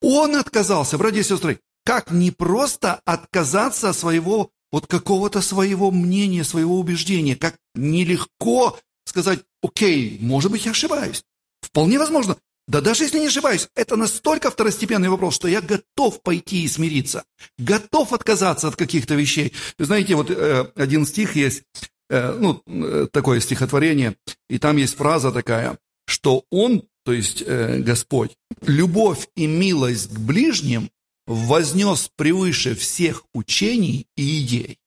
Он 0.00 0.36
отказался, 0.36 0.98
братья 0.98 1.20
и 1.20 1.24
сестры. 1.24 1.60
Как 1.84 2.10
не 2.10 2.30
просто 2.30 3.00
отказаться 3.04 3.90
от 3.90 3.96
своего, 3.96 4.50
вот 4.72 4.86
какого-то 4.86 5.40
своего 5.40 5.90
мнения, 5.90 6.44
своего 6.44 6.78
убеждения. 6.78 7.36
Как 7.36 7.56
нелегко 7.74 8.78
сказать, 9.04 9.40
окей, 9.62 10.18
может 10.20 10.50
быть, 10.50 10.66
я 10.66 10.72
ошибаюсь. 10.72 11.22
Вполне 11.60 11.98
возможно. 11.98 12.36
Да 12.68 12.82
даже 12.82 13.04
если 13.04 13.18
не 13.18 13.28
ошибаюсь, 13.28 13.68
это 13.74 13.96
настолько 13.96 14.50
второстепенный 14.50 15.08
вопрос, 15.08 15.34
что 15.34 15.48
я 15.48 15.62
готов 15.62 16.22
пойти 16.22 16.64
и 16.64 16.68
смириться, 16.68 17.24
готов 17.56 18.12
отказаться 18.12 18.68
от 18.68 18.76
каких-то 18.76 19.14
вещей. 19.14 19.54
Вы 19.78 19.86
знаете, 19.86 20.14
вот 20.14 20.30
э, 20.30 20.70
один 20.76 21.06
стих 21.06 21.34
есть, 21.34 21.62
э, 22.10 22.36
ну, 22.38 22.62
э, 22.66 23.06
такое 23.10 23.40
стихотворение, 23.40 24.16
и 24.50 24.58
там 24.58 24.76
есть 24.76 24.96
фраза 24.96 25.32
такая, 25.32 25.78
что 26.06 26.44
Он, 26.50 26.82
то 27.06 27.14
есть 27.14 27.42
э, 27.46 27.78
Господь, 27.78 28.36
любовь 28.60 29.28
и 29.34 29.46
милость 29.46 30.10
к 30.10 30.18
ближним 30.18 30.90
вознес 31.28 32.10
превыше 32.16 32.74
всех 32.74 33.24
учений 33.34 34.06
и 34.16 34.42
идей. 34.42 34.78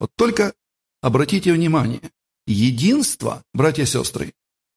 Вот 0.00 0.10
только 0.16 0.54
обратите 1.02 1.52
внимание, 1.52 2.10
единство, 2.46 3.44
братья 3.52 3.82
и 3.82 3.86
сестры, 3.86 4.32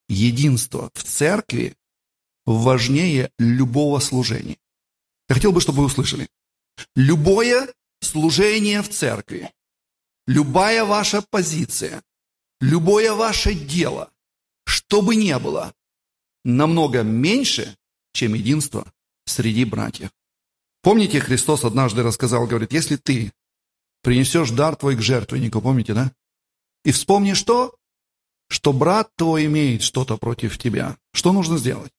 единство 0.10 0.92
в 0.94 1.04
церкви 1.04 1.78
важнее 2.46 3.32
любого 3.40 4.00
служения. 4.00 4.58
Я 5.30 5.36
хотел 5.36 5.54
бы, 5.54 5.62
чтобы 5.62 5.80
вы 5.80 5.86
услышали. 5.86 6.28
Любое 6.96 7.74
служение 8.02 8.82
в 8.82 8.90
церкви, 8.90 9.54
любая 10.28 10.84
ваша 10.84 11.22
позиция, 11.22 12.04
любое 12.60 13.14
ваше 13.14 13.54
дело, 13.54 14.12
что 14.66 15.02
бы 15.02 15.16
ни 15.16 15.34
было, 15.38 15.74
намного 16.44 17.04
меньше, 17.04 17.78
чем 18.12 18.34
единство 18.34 18.92
среди 19.26 19.64
братьев. 19.64 20.10
Помните, 20.82 21.20
Христос 21.20 21.66
однажды 21.66 22.04
рассказал, 22.04 22.48
говорит, 22.48 22.72
если 22.72 22.96
ты 22.96 23.34
принесешь 24.02 24.52
дар 24.52 24.76
твой 24.76 24.96
к 24.96 25.02
жертвеннику, 25.02 25.62
помните, 25.62 25.94
да? 25.94 26.12
И 26.86 26.92
вспомни 26.92 27.34
что? 27.34 27.76
Что 28.50 28.72
брат 28.74 29.12
твой 29.16 29.46
имеет 29.46 29.82
что-то 29.84 30.18
против 30.18 30.58
тебя. 30.58 30.98
Что 31.14 31.34
нужно 31.34 31.58
сделать? 31.58 31.92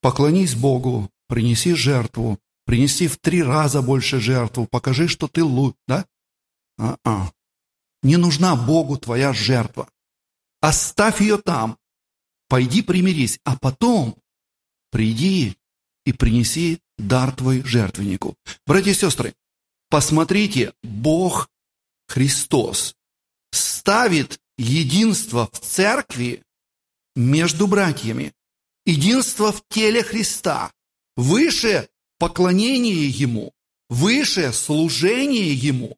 Поклонись 0.00 0.54
Богу, 0.54 1.10
принеси 1.28 1.74
жертву, 1.74 2.38
принеси 2.64 3.06
в 3.06 3.16
три 3.18 3.42
раза 3.42 3.82
больше 3.82 4.20
жертву, 4.20 4.66
покажи, 4.66 5.08
что 5.08 5.28
ты 5.28 5.44
лучше, 5.44 5.78
да? 5.86 6.04
А-а. 6.76 7.32
Не 8.02 8.16
нужна 8.16 8.54
Богу 8.56 8.96
твоя 8.96 9.32
жертва. 9.32 9.88
Оставь 10.60 11.20
ее 11.20 11.38
там. 11.38 11.78
Пойди 12.48 12.82
примирись, 12.82 13.40
а 13.44 13.56
потом 13.56 14.16
приди 14.90 15.56
и 16.04 16.12
принеси 16.12 16.80
дар 16.98 17.32
твой 17.32 17.62
жертвеннику. 17.62 18.36
Братья 18.66 18.90
и 18.90 18.94
сестры, 18.94 19.34
посмотрите, 19.88 20.72
Бог 20.82 21.48
Христос 22.08 22.94
ставит 23.52 24.38
единство 24.56 25.48
в 25.52 25.60
церкви 25.60 26.42
между 27.14 27.66
братьями 27.66 28.32
единство 28.88 29.52
в 29.52 29.62
теле 29.68 30.02
Христа, 30.02 30.72
выше 31.14 31.88
поклонение 32.18 33.08
Ему, 33.08 33.52
выше 33.90 34.52
служение 34.52 35.52
Ему. 35.52 35.96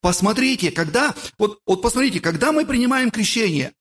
Посмотрите, 0.00 0.70
когда, 0.70 1.14
вот, 1.38 1.60
вот 1.64 1.80
посмотрите, 1.80 2.20
когда 2.20 2.52
мы 2.52 2.66
принимаем 2.66 3.10
крещение, 3.10 3.72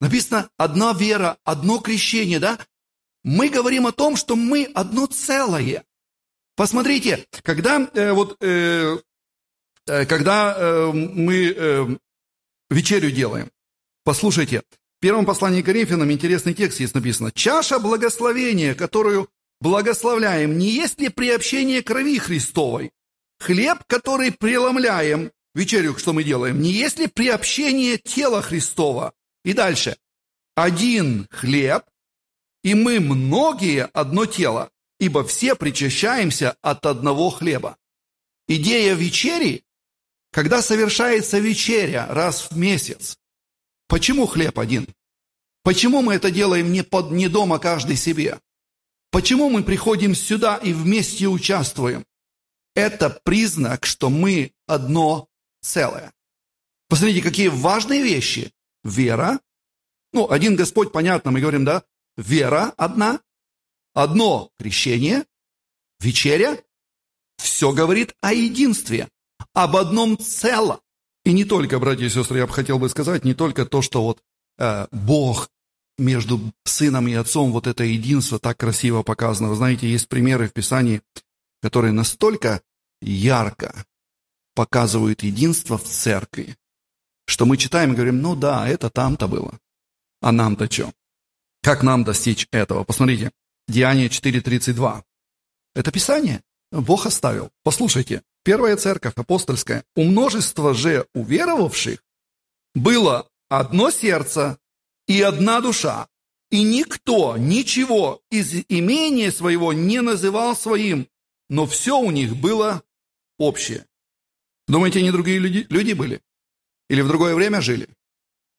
написано 0.00 0.50
одна 0.56 0.92
вера, 0.92 1.38
одно 1.44 1.78
крещение, 1.78 2.38
да? 2.38 2.58
Мы 3.24 3.48
говорим 3.48 3.86
о 3.86 3.92
том, 3.92 4.16
что 4.16 4.36
мы 4.36 4.64
одно 4.74 5.06
целое. 5.06 5.84
Посмотрите, 6.58 7.24
когда 7.44 7.88
э, 7.94 8.10
вот 8.10 8.36
э, 8.40 8.98
э, 9.86 10.06
когда 10.06 10.56
э, 10.58 10.90
мы 10.92 11.54
э, 11.56 11.86
вечерю 12.68 13.12
делаем, 13.12 13.48
послушайте, 14.02 14.62
в 14.96 15.00
первом 15.00 15.24
послании 15.24 15.62
к 15.62 15.66
Коринфянам 15.66 16.10
интересный 16.10 16.54
текст 16.54 16.80
есть 16.80 16.96
написано. 16.96 17.30
«Чаша 17.30 17.78
благословения, 17.78 18.74
которую 18.74 19.28
благословляем, 19.60 20.58
не 20.58 20.70
есть 20.70 21.00
ли 21.00 21.10
приобщение 21.10 21.80
крови 21.80 22.18
Христовой? 22.18 22.90
Хлеб, 23.38 23.84
который 23.86 24.32
преломляем, 24.32 25.30
вечерю, 25.54 25.96
что 25.96 26.12
мы 26.12 26.24
делаем, 26.24 26.60
не 26.60 26.72
есть 26.72 26.98
ли 26.98 27.06
приобщение 27.06 27.98
тела 27.98 28.42
Христова?» 28.42 29.12
И 29.44 29.52
дальше. 29.52 29.96
«Один 30.56 31.28
хлеб, 31.30 31.84
и 32.64 32.74
мы 32.74 32.98
многие 32.98 33.84
одно 33.92 34.26
тело, 34.26 34.72
ибо 34.98 35.24
все 35.24 35.54
причащаемся 35.54 36.56
от 36.62 36.86
одного 36.86 37.30
хлеба». 37.30 37.76
Идея 38.46 38.94
вечери, 38.94 39.64
когда 40.32 40.62
совершается 40.62 41.38
вечеря 41.38 42.06
раз 42.08 42.50
в 42.50 42.56
месяц, 42.56 43.18
Почему 43.88 44.26
хлеб 44.26 44.58
один? 44.58 44.86
Почему 45.62 46.02
мы 46.02 46.14
это 46.14 46.30
делаем 46.30 46.70
не, 46.70 46.84
под, 46.84 47.10
не 47.10 47.28
дома 47.28 47.58
каждый 47.58 47.96
себе? 47.96 48.38
Почему 49.10 49.48
мы 49.48 49.62
приходим 49.62 50.14
сюда 50.14 50.56
и 50.56 50.74
вместе 50.74 51.26
участвуем? 51.26 52.04
Это 52.74 53.08
признак, 53.08 53.86
что 53.86 54.10
мы 54.10 54.52
одно 54.66 55.28
целое. 55.62 56.12
Посмотрите, 56.88 57.22
какие 57.22 57.48
важные 57.48 58.02
вещи. 58.02 58.52
Вера. 58.84 59.40
Ну, 60.12 60.30
один 60.30 60.54
Господь, 60.54 60.92
понятно, 60.92 61.30
мы 61.30 61.40
говорим, 61.40 61.64
да? 61.64 61.82
Вера 62.16 62.72
одна. 62.76 63.20
Одно 63.98 64.52
крещение. 64.56 65.24
Вечеря. 65.98 66.56
Все 67.36 67.72
говорит 67.72 68.14
о 68.20 68.32
единстве, 68.32 69.08
об 69.54 69.74
одном 69.74 70.16
целом. 70.16 70.78
И 71.24 71.32
не 71.32 71.44
только, 71.44 71.80
братья 71.80 72.04
и 72.04 72.08
сестры, 72.08 72.38
я 72.38 72.46
бы 72.46 72.52
хотел 72.52 72.78
бы 72.78 72.88
сказать, 72.88 73.24
не 73.24 73.34
только 73.34 73.66
то, 73.66 73.82
что 73.82 74.04
вот 74.04 74.22
э, 74.58 74.86
Бог 74.92 75.50
между 75.98 76.40
сыном 76.64 77.08
и 77.08 77.14
отцом, 77.14 77.50
вот 77.50 77.66
это 77.66 77.82
единство 77.82 78.38
так 78.38 78.56
красиво 78.56 79.02
показано. 79.02 79.48
Вы 79.48 79.56
знаете, 79.56 79.90
есть 79.90 80.06
примеры 80.06 80.48
в 80.48 80.52
Писании, 80.52 81.02
которые 81.60 81.92
настолько 81.92 82.62
ярко 83.00 83.84
показывают 84.54 85.24
единство 85.24 85.76
в 85.76 85.82
церкви, 85.82 86.56
что 87.26 87.46
мы 87.46 87.56
читаем 87.56 87.94
и 87.94 87.96
говорим, 87.96 88.22
ну 88.22 88.36
да, 88.36 88.68
это 88.68 88.90
там-то 88.90 89.26
было. 89.26 89.58
А 90.20 90.30
нам-то 90.30 90.70
что? 90.70 90.92
Как 91.64 91.82
нам 91.82 92.04
достичь 92.04 92.46
этого? 92.52 92.84
Посмотрите, 92.84 93.32
Деяние 93.68 94.08
4.32. 94.08 95.02
Это 95.74 95.92
Писание. 95.92 96.42
Бог 96.72 97.06
оставил. 97.06 97.50
Послушайте, 97.62 98.22
Первая 98.48 98.78
церковь 98.78 99.12
апостольская, 99.16 99.84
у 99.94 100.04
множества 100.04 100.72
же 100.72 101.06
уверовавших 101.12 102.02
было 102.74 103.28
одно 103.50 103.90
сердце 103.90 104.58
и 105.06 105.20
одна 105.20 105.60
душа. 105.60 106.08
И 106.50 106.62
никто 106.62 107.36
ничего 107.36 108.22
из 108.30 108.54
имения 108.70 109.30
своего 109.32 109.74
не 109.74 110.00
называл 110.00 110.56
своим, 110.56 111.08
но 111.50 111.66
все 111.66 111.98
у 111.98 112.10
них 112.10 112.36
было 112.36 112.82
общее. 113.38 113.84
Думаете, 114.66 115.00
они 115.00 115.10
другие 115.10 115.38
люди, 115.38 115.66
люди 115.68 115.92
были? 115.92 116.22
Или 116.88 117.02
в 117.02 117.08
другое 117.08 117.34
время 117.34 117.60
жили? 117.60 117.86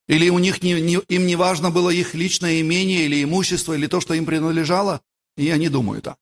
Или 0.10 0.30
у 0.30 0.39
них 0.39 0.63
не, 0.63 0.82
не, 0.82 0.95
им 1.08 1.28
не 1.28 1.36
важно 1.36 1.69
было 1.69 1.91
их 1.91 2.15
личное 2.15 2.62
имение 2.62 3.06
или 3.06 3.24
имущество, 3.24 3.74
или 3.74 3.86
то, 3.86 4.02
что 4.02 4.15
им 4.15 4.26
принадлежало? 4.26 5.02
Я 5.38 5.56
не 5.58 5.69
думаю 5.69 6.02
так. 6.02 6.17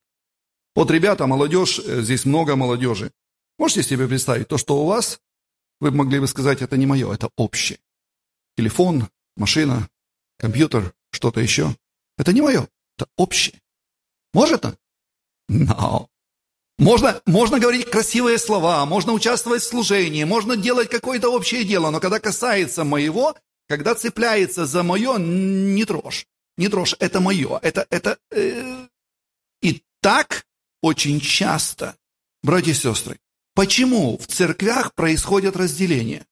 Вот, 0.75 0.91
ребята, 0.91 1.25
молодежь, 1.25 1.79
э, 1.79 2.01
здесь 2.01 2.25
много 2.25 2.57
молодежи. 2.57 3.13
Можете 3.57 3.83
себе 3.83 4.05
представить, 4.09 4.49
то, 4.49 4.57
что 4.57 4.83
у 4.83 4.85
вас, 4.85 5.21
вы 5.79 5.91
могли 5.91 6.19
бы 6.19 6.27
сказать, 6.27 6.61
это 6.61 6.75
не 6.75 6.85
мое, 6.85 7.13
это 7.13 7.29
общее. 7.37 7.79
Телефон, 8.57 9.07
машина, 9.37 9.89
компьютер, 10.37 10.93
что-то 11.11 11.39
еще. 11.39 11.73
Это 12.17 12.33
не 12.33 12.41
мое, 12.41 12.67
это 12.97 13.07
общее. 13.15 13.61
Может 14.33 14.61
так? 14.61 14.77
No. 15.49 16.07
Можно, 16.77 17.21
можно 17.25 17.57
говорить 17.57 17.89
красивые 17.89 18.37
слова, 18.37 18.85
можно 18.85 19.13
участвовать 19.13 19.61
в 19.61 19.67
служении, 19.67 20.25
можно 20.25 20.57
делать 20.57 20.89
какое-то 20.89 21.29
общее 21.29 21.63
дело, 21.63 21.89
но 21.89 22.01
когда 22.01 22.19
касается 22.19 22.83
моего, 22.83 23.33
когда 23.67 23.95
цепляется 23.95 24.65
за 24.65 24.83
мое, 24.83 25.17
не 25.17 25.85
трожь. 25.85 26.25
Не 26.57 26.69
трожь, 26.69 26.95
это 26.99 27.19
мое. 27.19 27.59
Это, 27.61 27.85
это, 27.89 28.17
э... 28.31 28.87
И 29.61 29.83
так 30.01 30.45
очень 30.81 31.19
часто, 31.19 31.95
братья 32.43 32.71
и 32.71 32.75
сестры, 32.75 33.19
почему 33.53 34.17
в 34.17 34.27
церквях 34.27 34.93
происходят 34.93 35.55
разделения? 35.55 36.25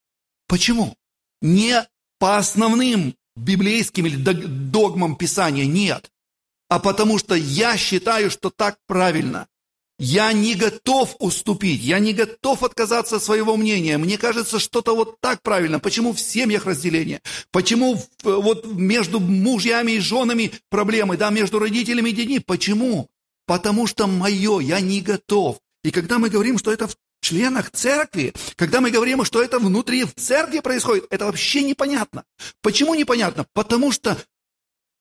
Почему? 0.47 0.95
Не 1.41 1.87
по 2.19 2.37
основным 2.37 3.15
библейским 3.35 4.05
или 4.05 4.15
догмам 4.15 5.15
Писания, 5.15 5.65
нет. 5.65 6.11
А 6.69 6.79
потому 6.79 7.17
что 7.19 7.35
я 7.35 7.77
считаю, 7.77 8.31
что 8.31 8.49
так 8.49 8.77
правильно. 8.87 9.47
Я 9.97 10.33
не 10.33 10.55
готов 10.55 11.15
уступить, 11.19 11.81
я 11.81 11.99
не 11.99 12.11
готов 12.11 12.63
отказаться 12.63 13.15
от 13.15 13.23
своего 13.23 13.55
мнения. 13.55 13.97
Мне 13.97 14.17
кажется, 14.17 14.59
что-то 14.59 14.93
вот 14.93 15.21
так 15.21 15.41
правильно. 15.41 15.79
Почему 15.79 16.11
в 16.11 16.19
семьях 16.19 16.65
разделение? 16.65 17.21
Почему 17.51 18.03
вот 18.23 18.65
между 18.65 19.21
мужьями 19.21 19.93
и 19.93 19.99
женами 19.99 20.51
проблемы, 20.69 21.15
да, 21.15 21.29
между 21.29 21.59
родителями 21.59 22.09
и 22.09 22.13
детьми? 22.13 22.39
Почему? 22.39 23.07
Потому 23.47 23.87
что 23.87 24.07
мое, 24.07 24.59
я 24.59 24.81
не 24.81 24.99
готов. 24.99 25.59
И 25.83 25.91
когда 25.91 26.19
мы 26.19 26.29
говорим, 26.29 26.57
что 26.57 26.73
это 26.73 26.87
в 26.87 26.95
членах 27.21 27.71
церкви, 27.71 28.33
когда 28.57 28.81
мы 28.81 28.91
говорим, 28.91 29.23
что 29.23 29.41
это 29.41 29.59
внутри 29.59 30.03
в 30.03 30.13
церкви 30.15 30.59
происходит, 30.59 31.05
это 31.09 31.25
вообще 31.25 31.63
непонятно. 31.63 32.23
Почему 32.61 32.95
непонятно? 32.95 33.45
Потому 33.53 33.91
что 33.93 34.17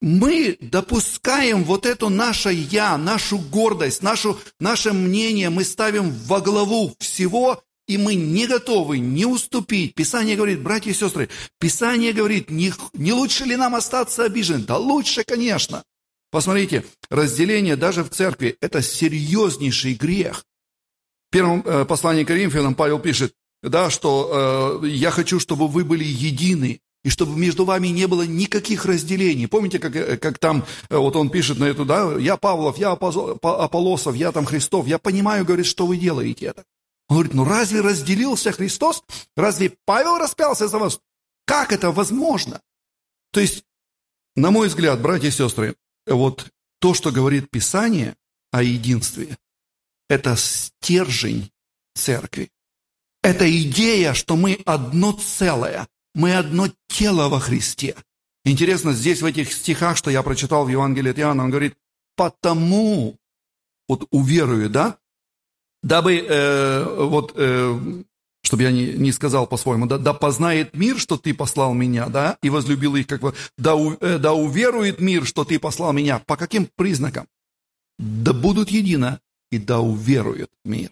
мы 0.04 0.58
допускаем 0.60 1.64
вот 1.64 1.86
это 1.86 2.10
наше 2.10 2.52
«я», 2.52 2.98
нашу 2.98 3.38
гордость, 3.38 4.02
нашу, 4.02 4.38
наше 4.60 4.92
мнение, 4.92 5.48
мы 5.48 5.64
ставим 5.64 6.10
во 6.10 6.42
главу 6.42 6.94
всего, 6.98 7.62
и 7.88 7.96
мы 7.96 8.14
не 8.14 8.46
готовы 8.46 8.98
не 8.98 9.24
уступить. 9.24 9.94
Писание 9.94 10.36
говорит, 10.36 10.62
братья 10.62 10.90
и 10.90 10.94
сестры, 10.94 11.30
Писание 11.58 12.12
говорит, 12.12 12.50
не, 12.50 12.74
не 12.92 13.14
лучше 13.14 13.44
ли 13.44 13.56
нам 13.56 13.74
остаться 13.74 14.24
обиженным? 14.24 14.66
Да 14.66 14.76
лучше, 14.76 15.24
конечно. 15.24 15.82
Посмотрите, 16.30 16.84
разделение 17.08 17.76
даже 17.76 18.04
в 18.04 18.10
церкви– 18.10 18.58
это 18.60 18.82
серьезнейший 18.82 19.94
грех. 19.94 20.44
В 21.30 21.32
первом 21.32 21.62
э, 21.64 21.86
послании 21.86 22.24
к 22.24 22.28
Коринфянам 22.28 22.74
Павел 22.74 22.98
пишет, 22.98 23.32
да, 23.62 23.88
что 23.88 24.80
э, 24.82 24.86
я 24.86 25.10
хочу, 25.10 25.40
чтобы 25.40 25.66
вы 25.66 25.82
были 25.82 26.04
едины, 26.04 26.82
и 27.04 27.10
чтобы 27.10 27.38
между 27.38 27.64
вами 27.64 27.88
не 27.88 28.06
было 28.06 28.22
никаких 28.22 28.86
разделений. 28.86 29.46
Помните, 29.46 29.78
как, 29.78 29.94
э, 29.94 30.16
как 30.16 30.38
там, 30.38 30.64
э, 30.88 30.96
вот 30.96 31.14
он 31.14 31.28
пишет 31.30 31.58
на 31.58 31.64
эту, 31.64 31.84
да, 31.84 32.14
я 32.18 32.36
Павлов, 32.36 32.78
я 32.78 32.92
Аполосов, 32.92 34.16
я 34.16 34.32
там 34.32 34.46
Христов, 34.46 34.86
я 34.86 34.98
понимаю, 34.98 35.44
говорит, 35.44 35.66
что 35.66 35.86
вы 35.86 35.98
делаете 35.98 36.46
это. 36.46 36.64
Он 37.08 37.16
говорит, 37.16 37.34
ну 37.34 37.44
разве 37.44 37.82
разделился 37.82 38.52
Христос? 38.52 39.04
Разве 39.36 39.76
Павел 39.84 40.16
распялся 40.16 40.66
за 40.66 40.78
вас? 40.78 40.98
Как 41.44 41.72
это 41.72 41.90
возможно? 41.90 42.60
То 43.30 43.40
есть, 43.40 43.64
на 44.34 44.50
мой 44.50 44.68
взгляд, 44.68 45.02
братья 45.02 45.28
и 45.28 45.30
сестры, 45.30 45.76
вот 46.06 46.46
то, 46.80 46.94
что 46.94 47.12
говорит 47.12 47.50
Писание 47.50 48.16
о 48.50 48.62
единстве, 48.62 49.36
это 50.08 50.36
стержень 50.36 51.50
церкви. 51.94 52.50
Это 53.22 53.50
идея, 53.62 54.14
что 54.14 54.36
мы 54.36 54.60
одно 54.64 55.12
целое, 55.12 55.86
мы 56.14 56.36
одно 56.36 56.68
тело 56.88 57.28
во 57.28 57.40
Христе. 57.40 57.96
Интересно, 58.44 58.92
здесь 58.92 59.22
в 59.22 59.26
этих 59.26 59.52
стихах, 59.52 59.96
что 59.96 60.10
я 60.10 60.22
прочитал 60.22 60.64
в 60.64 60.68
Евангелии 60.68 61.10
от 61.10 61.18
Иоанна, 61.18 61.44
он 61.44 61.50
говорит, 61.50 61.74
потому, 62.16 63.16
вот 63.88 64.06
уверую, 64.10 64.68
да, 64.70 64.98
дабы, 65.82 66.16
э, 66.16 66.84
вот, 67.04 67.32
э, 67.36 68.02
чтобы 68.42 68.62
я 68.62 68.70
не, 68.70 68.92
не 68.92 69.12
сказал 69.12 69.46
по-своему, 69.46 69.86
да, 69.86 69.98
да 69.98 70.12
познает 70.12 70.76
мир, 70.76 70.98
что 70.98 71.16
ты 71.16 71.32
послал 71.32 71.72
меня, 71.72 72.08
да, 72.08 72.36
и 72.42 72.50
возлюбил 72.50 72.96
их, 72.96 73.06
как 73.06 73.20
бы, 73.20 73.34
да, 73.56 73.74
э, 74.00 74.18
да 74.18 74.34
уверует 74.34 75.00
мир, 75.00 75.24
что 75.26 75.44
ты 75.44 75.58
послал 75.58 75.92
меня. 75.92 76.18
По 76.18 76.36
каким 76.36 76.68
признакам? 76.76 77.26
Да 77.98 78.32
будут 78.32 78.70
едино, 78.70 79.20
и 79.50 79.58
да 79.58 79.80
уверует 79.80 80.50
мир. 80.64 80.90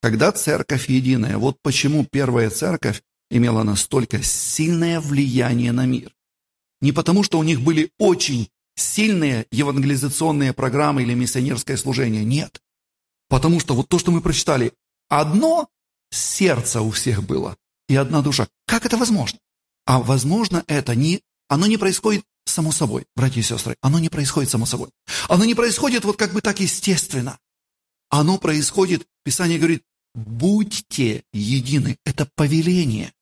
Когда 0.00 0.32
церковь 0.32 0.88
единая, 0.88 1.36
вот 1.36 1.58
почему 1.60 2.06
первая 2.10 2.48
церковь 2.48 3.02
имела 3.30 3.62
настолько 3.62 4.22
сильное 4.22 5.00
влияние 5.00 5.72
на 5.72 5.86
мир. 5.86 6.14
Не 6.80 6.92
потому, 6.92 7.22
что 7.22 7.38
у 7.38 7.42
них 7.42 7.60
были 7.60 7.90
очень 7.98 8.50
сильные 8.74 9.46
евангелизационные 9.50 10.52
программы 10.52 11.02
или 11.02 11.14
миссионерское 11.14 11.76
служение, 11.76 12.24
нет. 12.24 12.60
Потому 13.28 13.60
что 13.60 13.74
вот 13.74 13.88
то, 13.88 13.98
что 13.98 14.10
мы 14.10 14.20
прочитали, 14.20 14.72
одно 15.08 15.68
сердце 16.10 16.80
у 16.80 16.90
всех 16.90 17.22
было 17.22 17.56
и 17.88 17.96
одна 17.96 18.22
душа. 18.22 18.48
Как 18.66 18.86
это 18.86 18.96
возможно? 18.96 19.38
А 19.86 20.00
возможно 20.00 20.64
это 20.66 20.94
не, 20.94 21.20
оно 21.48 21.66
не 21.66 21.76
происходит 21.76 22.24
само 22.44 22.72
собой, 22.72 23.06
братья 23.14 23.40
и 23.40 23.44
сестры, 23.44 23.76
оно 23.80 23.98
не 23.98 24.08
происходит 24.08 24.50
само 24.50 24.66
собой. 24.66 24.88
Оно 25.28 25.44
не 25.44 25.54
происходит 25.54 26.04
вот 26.04 26.16
как 26.16 26.32
бы 26.32 26.40
так 26.40 26.60
естественно. 26.60 27.38
Оно 28.08 28.38
происходит, 28.38 29.06
Писание 29.24 29.58
говорит, 29.58 29.84
будьте 30.14 31.22
едины. 31.32 31.98
Это 32.04 32.28
повеление. 32.34 33.12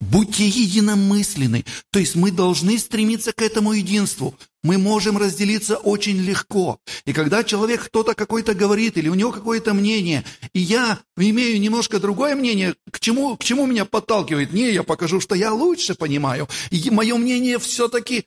Будьте 0.00 0.46
единомысленны, 0.46 1.64
то 1.90 1.98
есть 1.98 2.16
мы 2.16 2.30
должны 2.30 2.78
стремиться 2.78 3.32
к 3.32 3.40
этому 3.40 3.72
единству. 3.72 4.38
Мы 4.62 4.76
можем 4.76 5.16
разделиться 5.16 5.76
очень 5.78 6.18
легко. 6.18 6.78
И 7.06 7.14
когда 7.14 7.42
человек 7.44 7.86
кто-то 7.86 8.14
какой-то 8.14 8.54
говорит, 8.54 8.98
или 8.98 9.08
у 9.08 9.14
него 9.14 9.32
какое-то 9.32 9.72
мнение, 9.72 10.24
и 10.52 10.60
я 10.60 10.98
имею 11.16 11.58
немножко 11.60 11.98
другое 11.98 12.34
мнение, 12.34 12.74
к 12.90 13.00
чему, 13.00 13.36
к 13.36 13.44
чему 13.44 13.64
меня 13.64 13.86
подталкивает? 13.86 14.52
Не, 14.52 14.70
я 14.72 14.82
покажу, 14.82 15.18
что 15.18 15.34
я 15.34 15.52
лучше 15.52 15.94
понимаю. 15.94 16.46
И 16.70 16.90
мое 16.90 17.16
мнение 17.16 17.58
все-таки... 17.58 18.26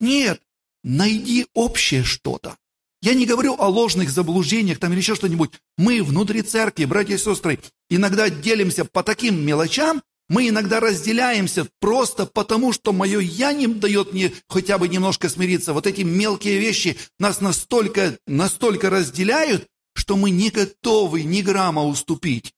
Нет, 0.00 0.42
найди 0.84 1.46
общее 1.54 2.04
что-то. 2.04 2.56
Я 3.00 3.14
не 3.14 3.24
говорю 3.24 3.54
о 3.58 3.68
ложных 3.68 4.10
заблуждениях 4.10 4.78
там 4.78 4.92
или 4.92 4.98
еще 4.98 5.14
что-нибудь. 5.14 5.52
Мы 5.78 6.02
внутри 6.02 6.42
церкви, 6.42 6.84
братья 6.84 7.14
и 7.14 7.18
сестры, 7.18 7.58
иногда 7.88 8.28
делимся 8.28 8.84
по 8.84 9.02
таким 9.02 9.46
мелочам, 9.46 10.02
мы 10.28 10.48
иногда 10.48 10.80
разделяемся 10.80 11.68
просто 11.78 12.26
потому, 12.26 12.72
что 12.72 12.92
мое 12.92 13.20
«я» 13.20 13.52
не 13.52 13.66
дает 13.68 14.12
мне 14.12 14.32
хотя 14.48 14.78
бы 14.78 14.88
немножко 14.88 15.28
смириться. 15.28 15.72
Вот 15.72 15.86
эти 15.86 16.00
мелкие 16.00 16.58
вещи 16.58 16.96
нас 17.18 17.40
настолько, 17.40 18.18
настолько 18.26 18.90
разделяют, 18.90 19.68
что 19.94 20.16
мы 20.16 20.30
не 20.30 20.50
готовы 20.50 21.22
ни 21.22 21.42
грамма 21.42 21.84
уступить. 21.84 22.52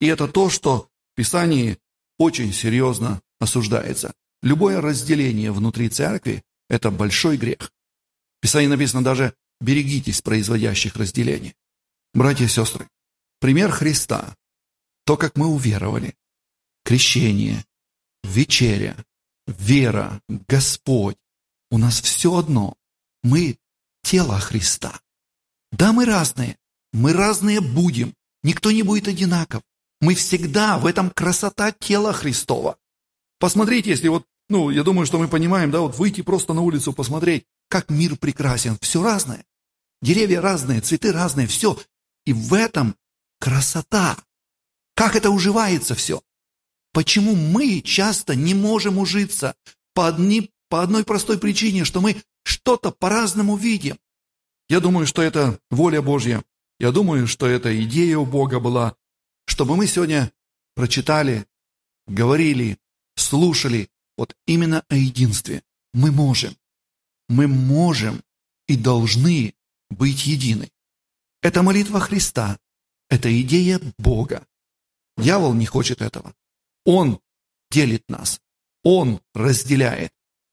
И 0.00 0.06
это 0.06 0.28
то, 0.28 0.48
что 0.48 0.88
в 1.12 1.16
Писании 1.16 1.78
очень 2.18 2.52
серьезно 2.52 3.20
осуждается. 3.38 4.14
Любое 4.42 4.80
разделение 4.80 5.52
внутри 5.52 5.88
церкви– 5.88 6.42
это 6.68 6.90
большой 6.90 7.36
грех. 7.36 7.70
В 8.38 8.42
Писании 8.42 8.68
написано 8.68 9.04
даже 9.04 9.34
«берегитесь 9.60 10.22
производящих 10.22 10.96
разделений». 10.96 11.54
Братья 12.14 12.44
и 12.44 12.48
сестры, 12.48 12.88
пример 13.40 13.70
Христа, 13.70 14.36
то, 15.04 15.16
как 15.16 15.36
мы 15.36 15.46
уверовали, 15.46 16.14
крещение, 16.84 17.64
вечеря, 18.22 18.96
вера, 19.46 20.20
Господь. 20.28 21.16
У 21.70 21.78
нас 21.78 22.00
все 22.00 22.36
одно. 22.36 22.76
Мы 23.22 23.58
тело 24.02 24.38
Христа. 24.38 25.00
Да, 25.72 25.92
мы 25.92 26.04
разные. 26.04 26.56
Мы 26.92 27.12
разные 27.12 27.60
будем. 27.60 28.14
Никто 28.42 28.70
не 28.70 28.82
будет 28.82 29.08
одинаков. 29.08 29.62
Мы 30.00 30.14
всегда 30.14 30.78
в 30.78 30.86
этом 30.86 31.10
красота 31.10 31.72
тела 31.72 32.12
Христова. 32.12 32.76
Посмотрите, 33.40 33.90
если 33.90 34.08
вот, 34.08 34.26
ну, 34.48 34.70
я 34.70 34.84
думаю, 34.84 35.06
что 35.06 35.18
мы 35.18 35.28
понимаем, 35.28 35.70
да, 35.70 35.80
вот 35.80 35.96
выйти 35.96 36.20
просто 36.20 36.52
на 36.52 36.60
улицу, 36.60 36.92
посмотреть, 36.92 37.46
как 37.68 37.90
мир 37.90 38.16
прекрасен. 38.16 38.78
Все 38.80 39.02
разное. 39.02 39.44
Деревья 40.02 40.40
разные, 40.40 40.82
цветы 40.82 41.12
разные, 41.12 41.46
все. 41.46 41.78
И 42.26 42.32
в 42.32 42.52
этом 42.52 42.94
красота. 43.40 44.18
Как 44.94 45.16
это 45.16 45.30
уживается 45.30 45.94
все. 45.94 46.22
Почему 46.94 47.34
мы 47.34 47.80
часто 47.80 48.36
не 48.36 48.54
можем 48.54 48.98
ужиться 48.98 49.56
по, 49.94 50.06
одни, 50.06 50.52
по 50.68 50.80
одной 50.80 51.02
простой 51.02 51.40
причине, 51.40 51.84
что 51.84 52.00
мы 52.00 52.22
что-то 52.44 52.92
по-разному 52.92 53.56
видим? 53.56 53.98
Я 54.68 54.78
думаю, 54.78 55.04
что 55.08 55.20
это 55.20 55.58
воля 55.72 56.00
Божья. 56.00 56.44
Я 56.78 56.92
думаю, 56.92 57.26
что 57.26 57.48
это 57.48 57.76
идея 57.82 58.18
у 58.18 58.24
Бога 58.24 58.60
была, 58.60 58.94
чтобы 59.44 59.76
мы 59.76 59.88
сегодня 59.88 60.32
прочитали, 60.76 61.46
говорили, 62.06 62.78
слушали 63.16 63.90
вот 64.16 64.36
именно 64.46 64.84
о 64.88 64.94
единстве. 64.94 65.64
Мы 65.94 66.12
можем. 66.12 66.56
Мы 67.28 67.48
можем 67.48 68.22
и 68.68 68.76
должны 68.76 69.54
быть 69.90 70.26
едины. 70.26 70.70
Это 71.42 71.64
молитва 71.64 71.98
Христа. 71.98 72.56
Это 73.10 73.28
идея 73.42 73.80
Бога. 73.98 74.46
Дьявол 75.16 75.54
не 75.54 75.66
хочет 75.66 76.00
этого. 76.00 76.34
Он 76.84 77.20
делит 77.70 78.04
нас. 78.08 78.40
Он 78.82 79.20
разделяет. 79.34 80.12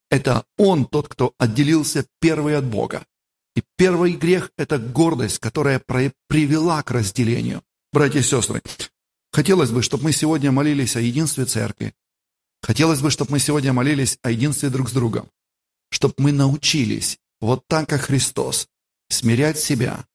Это 0.09 0.45
он 0.57 0.85
тот, 0.85 1.07
кто 1.07 1.33
отделился 1.37 2.05
первый 2.19 2.57
от 2.57 2.65
Бога. 2.65 3.05
И 3.55 3.63
первый 3.77 4.13
грех– 4.13 4.51
это 4.57 4.77
гордость, 4.77 5.39
которая 5.39 5.79
привела 6.27 6.83
к 6.83 6.91
разделению. 6.91 7.63
Братья 7.91 8.19
и 8.19 8.23
сестры, 8.23 8.61
хотелось 9.31 9.71
бы, 9.71 9.81
чтобы 9.83 10.05
мы 10.05 10.11
сегодня 10.13 10.51
молились 10.51 10.95
о 10.95 11.01
единстве 11.01 11.45
церкви. 11.45 11.93
Хотелось 12.61 13.01
бы, 13.01 13.11
чтобы 13.11 13.31
мы 13.31 13.39
сегодня 13.39 13.73
молились 13.73 14.17
о 14.21 14.31
единстве 14.31 14.69
друг 14.69 14.89
с 14.89 14.93
другом. 14.93 15.29
Чтобы 15.89 16.13
мы 16.17 16.31
научились, 16.31 17.17
вот 17.41 17.65
так, 17.67 17.89
как 17.89 18.01
Христос, 18.01 18.69
смирять 19.09 19.59
себя, 19.59 20.05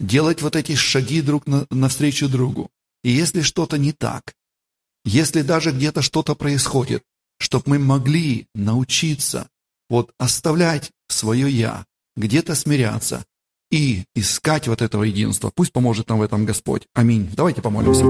делать 0.00 0.42
вот 0.42 0.56
эти 0.56 0.74
шаги 0.74 1.22
друг 1.22 1.46
на, 1.46 1.66
навстречу 1.70 2.28
другу. 2.28 2.70
И 3.02 3.10
если 3.10 3.40
что-то 3.40 3.78
не 3.78 3.92
так, 3.92 4.34
если 5.04 5.42
даже 5.42 5.70
где-то 5.70 6.02
что-то 6.02 6.34
происходит, 6.34 7.02
чтобы 7.38 7.64
мы 7.66 7.78
могли 7.78 8.46
научиться 8.54 9.48
вот 9.88 10.12
оставлять 10.18 10.90
свое 11.08 11.50
«я», 11.50 11.84
где-то 12.16 12.54
смиряться 12.54 13.24
и 13.70 14.04
искать 14.14 14.68
вот 14.68 14.82
этого 14.82 15.02
единства. 15.02 15.50
Пусть 15.54 15.72
поможет 15.72 16.08
нам 16.08 16.20
в 16.20 16.22
этом 16.22 16.46
Господь. 16.46 16.86
Аминь. 16.94 17.28
Давайте 17.36 17.60
помолимся. 17.60 18.04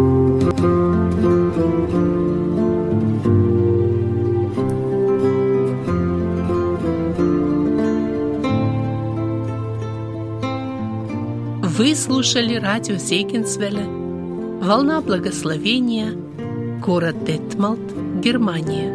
Вы 11.77 11.97
слушали 11.97 12.55
радио 12.55 12.97
Зейгенсвелля 12.97 13.85
«Волна 14.65 15.01
благословения», 15.01 16.24
город 16.85 17.25
Детмалт, 17.25 17.81
Германия. 18.21 18.93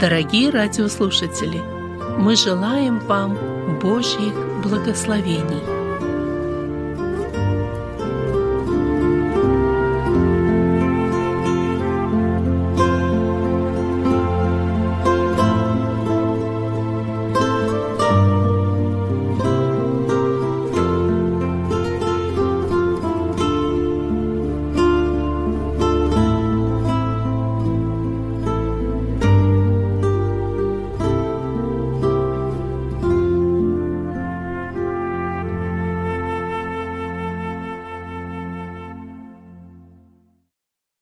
Дорогие 0.00 0.50
радиослушатели, 0.50 1.60
мы 2.18 2.34
желаем 2.34 2.98
вам 2.98 3.38
Божьих 3.80 4.34
благословений– 4.64 5.62